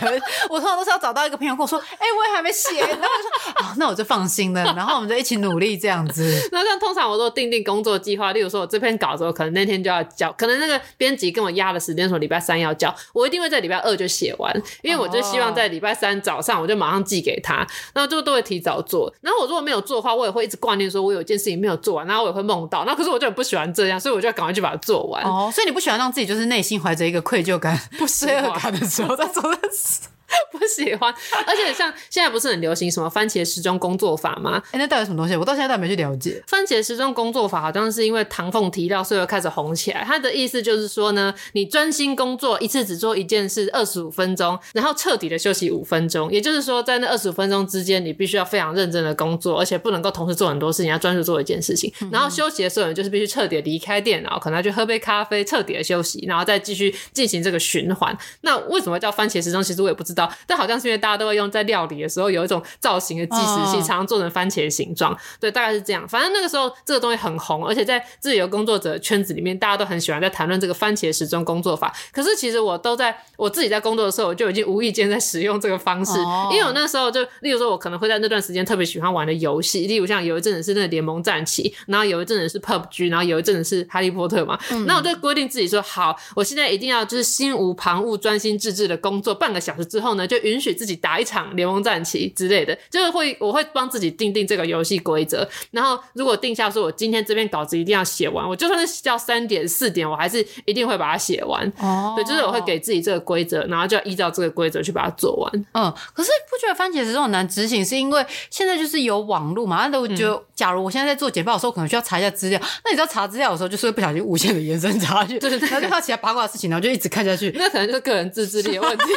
[0.49, 6.25] 我通常都是要找到一个朋友跟我说，哎，我也还没写，然后我就说，哦，那我就放心了，然后我们就一起努力这样子。
[6.53, 12.95] 那像通常我都定定工作计划，例如说我这篇稿子我可能那天就要交，可能那个编辑跟我压的时间说礼拜三要交。
[13.13, 19.13] 我一定会在礼拜二就写完，因为我就希望在礼拜三早上我就马上寄给他，然后就都会提早做。
[19.21, 22.85] 然后我如果没有做的话，我也会一直挂念说，我有一件事情没有做完，然后我也会梦到。
[22.85, 25.23] 那可是我就很不喜欢这样，所以我就要赶快去把它做完。
[25.25, 30.01] 哦，所以你不喜欢让自己就是内心怀着一个愧疚感、不罪恶感的时候在做的事。
[30.53, 31.13] 不喜欢，
[31.47, 34.63] 而且像现在不是很流行什么番茄时钟工作法吗？
[34.67, 35.37] 哎、欸，那到底什么东西？
[35.37, 36.43] 我到现在都还没去了解。
[36.47, 40.05] 番茄时钟工作法好像是因为唐凤提到，所以开始红起来。
[40.05, 46.31] 他的意思就是说呢，你专心工作，一次只做一件事，二十五分钟，然后彻底的休息五分钟。
[46.33, 51.93] 也就是说，在那二十五分钟之间，你必须要非常认真的工作，而且不能够同时做很多事情，要专注做一件事情。
[52.11, 58.17] 然后休息的时候，你就是必须彻底离开电脑，可能要去喝杯咖啡，彻底的休息，然后再继续进行这个循环。
[58.43, 59.63] 那为什么叫番茄时钟？
[59.63, 60.95] 其实我也不知道，但好像是因为。
[61.05, 65.15] 大家都会用在料理的时候有一种造型的计时器，常常做成番茄形状。
[65.39, 66.09] 对，大概是这样。
[66.09, 71.95] 反正那个时候这个东西很红，而且在自由工作者圈子里面，大家都很喜欢在谈论这个番茄时钟工作法。
[72.11, 76.13] 可是其实我都在我自己在工作的时候，我就已经无意间在使用这个方式。
[76.51, 84.59] 因为我那时候就，例如说，我可能会在那段时间特别喜欢玩的游戏，例如像有一阵子是那个联盟战旗，然后有一阵子是 PUBG，然后有一阵子是哈利波特嘛。
[84.87, 95.49] 那我就规定自己说，好，我现在一定要就是心无旁骛、专心致志的工作半个小时之后呢，就允许自己打一场联盟战棋之类的，就是会我会帮自己定定这个游戏规则。
[95.71, 101.67] 然后如果定下说我今天这篇稿子一定要写完，我就算是叫三点四点，我还是一定会把它写完。
[101.79, 105.67] 哦，对，就是我会给自己这个规则，然后就要依照这个规则去把它做完。
[105.73, 109.87] 嗯，可是不觉得番茄纸这种难执行，是因为现在就是有网络嘛？
[109.89, 112.61] 那我觉得，假如我现在在做简报的时候，可能需要查一下资料。
[112.85, 117.53] 那你知道查资料的时候，就是会不小心无限的延伸查下去，就是然后就看其他八卦的事情，然后就一直看下去。
[117.57, 119.05] 那可能就是个人自制力的问题。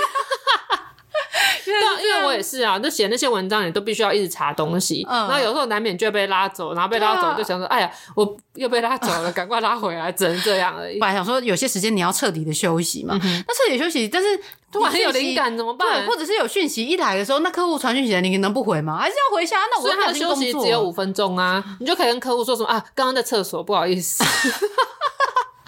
[1.72, 10.99] 对啊，因为我也是啊，就写那些文章，你都必须要一直查东西，嗯、然后有时候难免就会被拉走，然后被拉走就想说，啊、哎呀，我又被拉走了， 赶快拉回来，只能这样而已。
[10.99, 14.28] 本来想说有些时间你要彻底的休息嘛，嗯、那彻底休息，但是
[14.72, 16.05] 突然有灵感怎么办？
[16.05, 18.97] 对，或者是有讯息一来的时候，那客户传讯息来，你能不回吗？
[18.99, 19.57] 还是要回下？
[19.72, 22.84] 那我他的休息只有五分钟啊，你就可以跟客户说什么啊？
[22.95, 24.24] 刚刚在厕所，不好意思。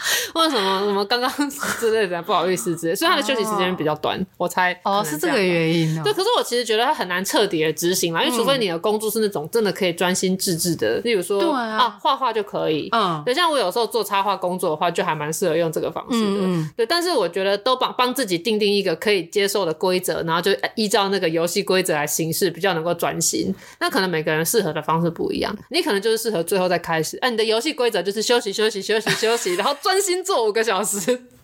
[0.33, 1.31] 或者什么什么刚刚
[1.79, 6.01] 之类的，不好意思之类，所以他的休息时间比较短，我猜哦是这个原因。
[6.03, 12.89] 对，可是我其实觉得他很难彻底的执行嘛，因为除非你的工作是那种真的可以专心致志的，例如说啊画画就可以。
[12.91, 16.69] 嗯，对，像我有时候做插画工作的话，就还蛮适合用这个方式的。
[16.77, 23.53] 对，但是我觉得都帮帮自己定定一个可以接受的规则，然后就依照那个游戏规则来行事，比较能够专心。
[23.79, 27.17] 那可能每个人适合的方式不一样，你可能就是适合最后再开始。
[27.17, 30.99] 哎，你的游戏规则就是休息休息休息休息，然后专心做五个小时，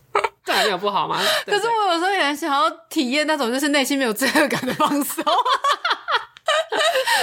[0.45, 1.19] 这还没有不好吗？
[1.47, 5.23] 可是我有时候也想要体验那种就是内心没有罪恶感的放松。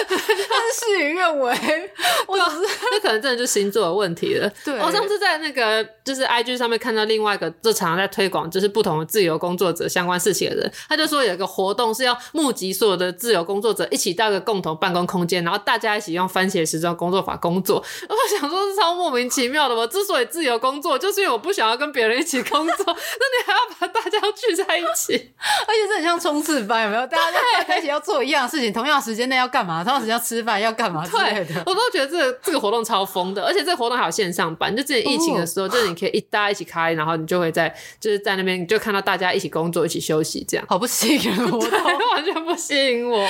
[0.08, 1.90] 但是事与愿违，
[2.26, 4.50] 我只是这可能真的就是星座的问题了。
[4.64, 17.76] 对，我上次在那个就是 IG 上面看到另外一个，就常常在推广就是不同的自由工作者相关事情的人，他就说有一个活动是要募集所有的自由工作者一起到一个共同办公空间，然后大家一起用番茄时钟工作法工作。
[18.08, 19.74] 我想说，是超莫名其妙的。
[19.74, 22.84] 我之所以自由工作，就是因为我不想要跟别人一起工作。
[22.86, 25.14] 那你还要把大家聚在一起，
[25.66, 27.06] 而且这很像冲刺班，有没有？
[27.06, 29.82] 大家在一起要做一样的事情，同样时间内要干嘛？
[29.84, 31.62] 同样时间要吃饭，要干嘛之类的？
[31.66, 34.74] 我都觉得这个这个活动超疯的，而且这个活动还有线上版。
[34.74, 41.58] 就之前疫情的时候，就是你可以一大家一起开，然后你就会在就是在那边，你就看到大家一起工作、一起休息，这样好不吸引我，
[42.14, 43.28] 完全不吸引我。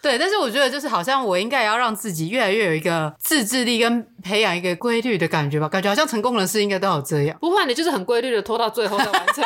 [0.00, 5.68] 对，但是我觉得就是好像我应该也要让自己越来越有一个自制力，跟培养一个规律的感觉吧。
[5.68, 7.36] 感觉好像成功人士应该都有这样。
[7.40, 9.44] 不会，你就是很规律的拖到最后再完成。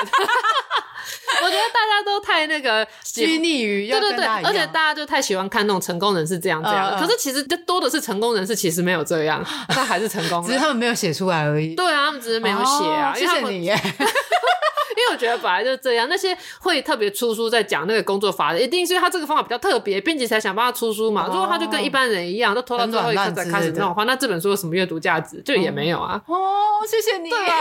[1.43, 6.99] 我觉得大家都太那个拘泥于，对对对，而且大家就太喜欢看那种成功人士这样这样。
[6.99, 9.45] 可是其实就多的是成功人士，其实没有这样，
[9.75, 11.75] 但还是成功，只是他们没有写出来而已。
[11.75, 13.15] 对啊，他们只是没有写啊。
[13.15, 13.77] 谢谢你耶。
[14.95, 21.27] 因为我觉得本来就是这样，那些会特别出书在讲那个工作法的，一定是因为他这个方法比较特别，编辑才想帮他出书嘛。
[21.27, 25.41] 如果他就跟一般人一样，都拖到最后一刻才开始这种话，那这本书有什么阅读价值？
[25.43, 26.21] 就也没有啊。
[26.27, 26.37] 哦，
[26.87, 27.31] 谢谢你。
[27.31, 27.57] 对啊。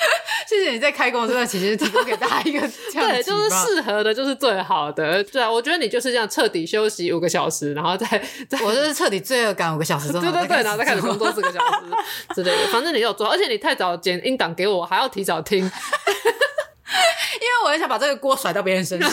[0.48, 2.60] 谢谢你在开工这段期间提供给大家一个
[2.92, 5.22] 对，就是适合的，就是最好的。
[5.24, 8.06] 对啊，我觉得你就是这样彻底休息五个小时，然后再
[8.48, 11.76] 再，我就是彻底罪恶感五个小时之后， 对对对，然后再开始工作四个小时
[12.34, 12.66] 之类的。
[12.72, 15.70] 反正你有做，而且你太早剪音档给我，还要提早听，因为
[17.64, 19.10] 我很想把这个锅甩到别人身上。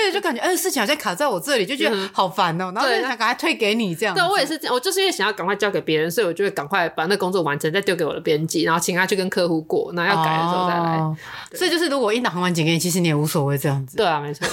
[0.00, 4.14] 因为就感觉，嗯，事情好像卡在我这里，就觉得好烦哦、然后就想赶快退给你这样。
[4.14, 10.96] 对，我也是这样，我就是因为想要赶快交给别人，所以我就会赶快把那工作完成，再丢给我的编辑，然后请他去跟客户过，然后要改的时候再来。
[10.96, 11.16] 哦、
[11.54, 13.96] 所以就是如果一档很晚剪给你，其实你也无所谓这样子。
[13.96, 14.46] 对啊，没错。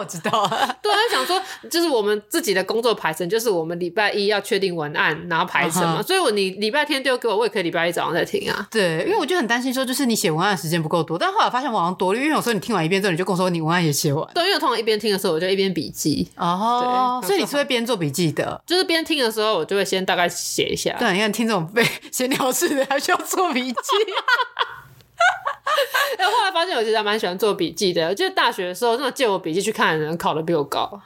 [0.00, 0.48] 那我知道啊，
[0.80, 1.40] 对啊，想说
[1.70, 5.98] 就是我们自己的工作排程，就是我们礼拜一要确定文案，然后排程嘛。
[5.98, 6.06] Uh huh.
[6.06, 8.66] 所以我你礼拜天丢给我，我也可以礼拜一早上再听啊。
[8.70, 11.18] 对，因为我就很担心说，就是你写文案的时间不够多。
[11.18, 14.26] 但后来发现网上多，因为有时候你听完一遍之后，你就跟我说你文案也写完。
[14.32, 16.26] 对，因为我通常一边听的时候，我就一边笔记。
[16.36, 20.96] 哦、oh, 对，所以你是会边做笔记的，就是边听的时候，我就会先大概写一下。
[20.98, 23.78] 对，你看听这种被 闲聊式的，还需要做笔记。
[26.18, 28.08] 哎，后来发现我其实还蛮喜欢做笔记的。
[28.08, 30.80] 我记得大学的时候，那种借我笔记去看的人考的比我高，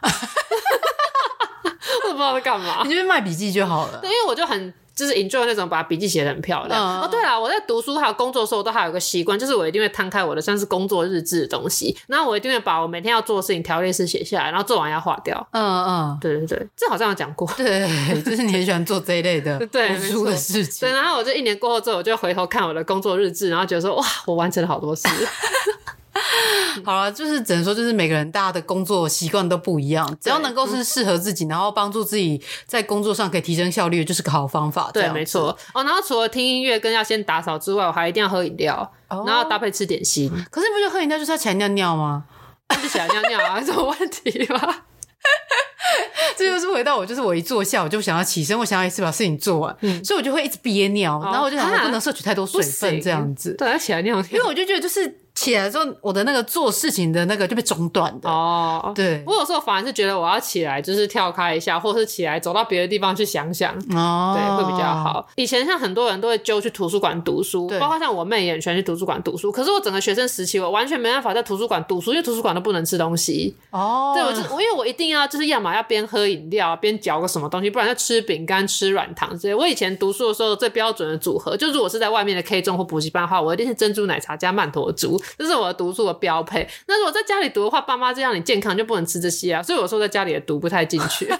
[2.04, 2.82] 我都不知道在干嘛。
[2.84, 3.98] 你就是卖笔记就好了。
[4.00, 4.72] 对，因为我就很。
[4.94, 6.80] 就是 enjoy 那种把笔记写的很漂亮。
[6.80, 15.46] 嗯、哦，对了，我在读书还有工作的时候，都还有个习惯，就是我一定会摊开我的像是工作日志的东西，然后我一定会把我每天要做的事情条列式写下来，然后做完要划掉。
[15.52, 17.48] 嗯嗯，对对对，这好像有讲过。
[17.56, 17.86] 对，
[18.22, 20.88] 就是你很喜欢做这一类的 读书的事情。
[20.88, 25.08] 对，然后我就一年过后之后，我就回头看我的工作日志，然后觉得说哇，我完成了好多事。
[26.84, 34.90] 好了，就是只能说，就是每个人大家的工作习惯都不一样，只要能够是适合自己，然后帮助自己在工作上可以提升效率，就是个好方法。
[34.92, 35.56] 对，没错。
[35.72, 40.30] 哦，然后除了听音乐跟要先打扫之外，我还一定要喝饮料，然后搭配吃点心。
[40.50, 42.24] 可是你不觉得喝饮料就是要起来尿尿吗？
[42.82, 44.58] 就起来尿尿啊，有什么问题吗？
[46.36, 53.54] 这就是回到我，就是我一坐下，我就想要起身，我想要一次把事情做完，嗯，所以我就会一直憋尿，然后我就想说不能摄取太多水分，这样子。
[53.58, 55.23] 对，要起来尿尿，因为我就觉得就是。
[55.34, 58.28] 起来之后，我的那个做事情的那个就被中断的。
[58.28, 59.22] 哦，对。
[59.26, 65.26] 我有时候反而是觉得我要起来，就是跳开一下，或者是起来走到别的地方去想想，哦，对，会比较好。
[65.34, 69.50] 以前像很多人都会揪去图书馆读书，对包括像我妹也很喜欢去图书馆读书。
[69.50, 73.56] 可是我整个学生时期，我完全没办法在图书馆读书，因为图书馆都不能吃东西。
[73.70, 79.36] 哦，对，我就我因为我一定要就是要么要边喝饮料边嚼个什么东西，不然就吃饼干、吃软糖。
[79.36, 85.20] 所以我以前读书的时候最标准的组合，就是我是在外面的 K 中或补习班的话，我一定是珍珠奶茶加曼陀珠。
[85.38, 86.68] 这是我的读书的标配。
[86.86, 91.28] 那如果在家里读的话，爸妈这样你健康就不能吃这些啊，所以我说在家里也读不太进去。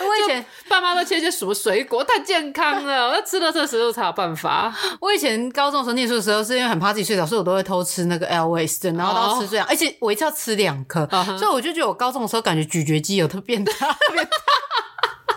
[0.00, 4.74] 我以前爸妈都切些什么水果，太健康了，我要吃了这食物才有办法。
[5.00, 11.38] 我以前高中的时候念书的时候，是因为很怕自己睡着，所以我都会偷吃那个 Airways 的，然后都吃这样，而且我一次要吃两颗，uh huh.
[11.38, 14.30] 所以我就觉得我高中的时候感觉咀嚼肌有特变大，特别大。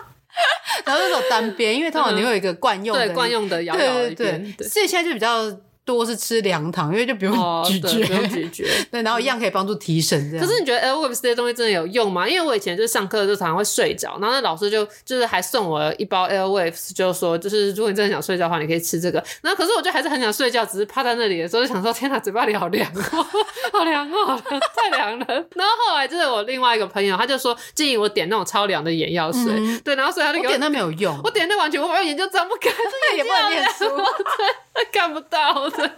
[0.86, 5.46] 然后那种单边，因为通常你会有一个惯用的，对惯用的摇摇，对对对，所以现在就比较。
[5.86, 7.34] 多是吃凉糖，因为就不用
[7.66, 10.18] 咀嚼，不用咀嚼， 对，然后一样可以帮助提神。
[10.32, 10.46] 这样。
[10.46, 12.28] 可是你觉得 Airwaves 这些东西真的有用吗？
[12.28, 19.24] 因为我以前就是上课就常常会睡着，然后那老师就就是还送我一包 Airwaves，就说就是如果你真的想睡觉的话，你可以吃这个。
[19.42, 23.26] 然后可是我就还是很想睡觉，只是趴在那里的时候就想说，天哪，嘴巴里好凉哦，
[23.74, 24.42] 好凉哦，
[24.76, 25.26] 太凉了。
[25.28, 32.70] 然后后来就是我另外一个朋友，他就说建议我点那种超凉的眼药水，嗯、对，然后所以他就给我，我点那没有用，我点那完全我把眼睛睁不开，
[33.12, 33.86] 这也不能念书，
[34.74, 35.92] 对，看不到的。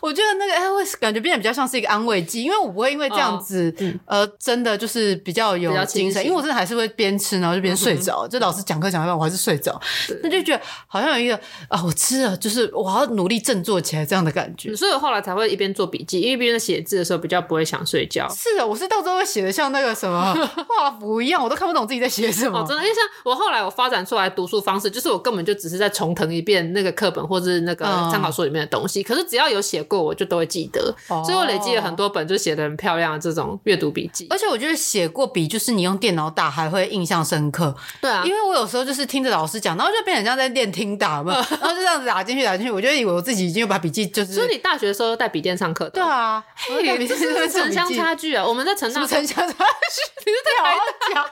[0.00, 3.74] 我觉得那个 Airways 感觉变得比较像是一个安慰剂，因为我不会因为这样子，
[4.06, 8.26] 呃，真的就是比较有精神，因为我真的还是会边吃然后就边睡着。
[8.26, 9.80] 就老师讲课讲一半，我还是睡着，
[10.22, 11.38] 那就觉得好像有一个
[11.68, 14.74] 啊，我吃了，就是我要努力振作起来这样的感觉。
[14.74, 18.28] 所以后来才会一边做笔记，因为一边写字的时候比较不会想睡觉。
[18.30, 20.34] 是的，我是到最后会写的像那个什么
[20.68, 22.64] 画符一样，我都看不懂自己在写什么。
[22.66, 34.26] 真的，因为像我后来我发展出来读书方式，就是我根本就只是在重腾一遍那个课本或者是那个参考书里面的东西，可是只要有写过，我就都会记得，哦、所以我累积了很多本，就写的很漂亮的这种阅读笔记。
[34.30, 37.74] 而且我觉得写过笔，就是你用电脑打还会印象深刻。
[38.00, 44.32] 对啊，因为我有时候就是听着老师讲，然后就变成像在练听打嘛， 然后就这样子打进去打进去，我就以为我自己已经有把笔记就是。
[44.32, 45.88] 所以你大学的时候带笔电上课？
[45.90, 48.46] 对啊，嘿，这是城乡差距啊！
[48.46, 49.54] 我们在城大城乡差距，
[50.26, 51.26] 你是在台大讲，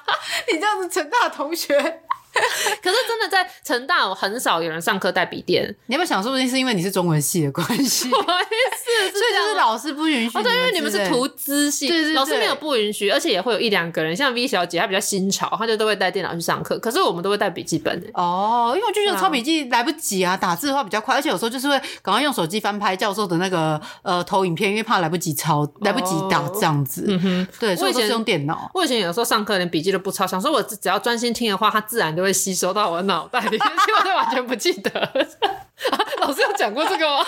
[0.52, 2.02] 你这样子成大同学。
[2.82, 5.64] 可是真的在成大，我很少有人上课带笔电。
[5.86, 8.08] 你有没有想，说不定是因为你是中文系的关系？
[8.08, 8.44] 不好意
[8.76, 10.38] 思，所以就是老师不允许。
[10.38, 16.78] 哦，对，因为你们是图资系，对对对，老师没有不允许，而且也会有一两个人，像 V 小姐，她比较新潮，她就都会带电脑去上课。
[16.78, 17.94] 可是我们都会带笔记本。
[18.14, 27.04] 哦，因为我就觉得抄笔记来不及啊，打字的话比较快，而且有时候就是会赶快用手机翻拍教授的那个呃投影片，因为怕来不及抄，来不及打这样子。
[27.08, 28.70] 嗯哼，对，所以我是用电脑。
[28.74, 34.90] 我以前有时候上课连笔记都不抄，想说我只要专心听的话，它自然就会吸收到我脑袋里， 所以我就完全不记得。
[36.20, 37.24] 老师有讲过这个吗？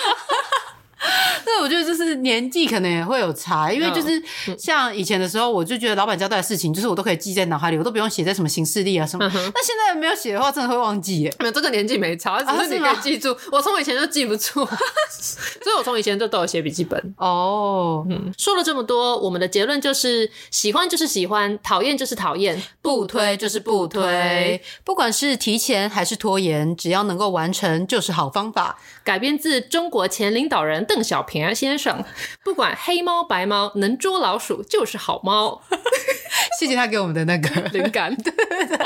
[1.44, 4.22] 对，我觉得就是年纪可能也会有差，因为就是
[4.58, 9.24] 像以前的时候，我就觉得老板交代的事情，就是我都可以记在脑海里，我都不用写在什么行事历啊什么。
[9.26, 11.34] 那、嗯、现在没有写的话，真的会忘记耶。
[11.38, 13.32] 没有这个年纪没差，只是你可以记住。
[13.32, 14.64] 啊、我从以前就记不住，
[15.10, 17.14] 所以我从以前就都有写笔记本。
[17.16, 24.60] 哦，嗯，说了这么多，我们的结论就是：喜欢就是喜欢，讨厌就是讨厌，不推就是不推。
[24.84, 28.78] 不管是提前还是拖延，只要能够完成就是好方法。
[29.02, 30.84] 改编自中国前领导人。
[30.92, 32.04] 邓小平先生，
[32.42, 35.62] 不管黑猫白猫，能捉老鼠就是好猫。
[36.58, 38.12] 谢谢他给我们的那个 灵感。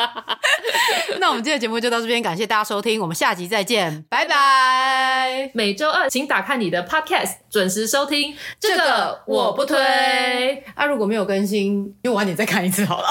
[1.18, 5.50] 那我们今天的节目就到这边，感谢大家收听，我们下集再见，拜拜。
[5.54, 8.36] 每周二请打开你的 Podcast，准时收听。
[8.60, 10.62] 这个我不推。
[10.74, 13.08] 啊，如果没有更新，就晚点再看一次好了。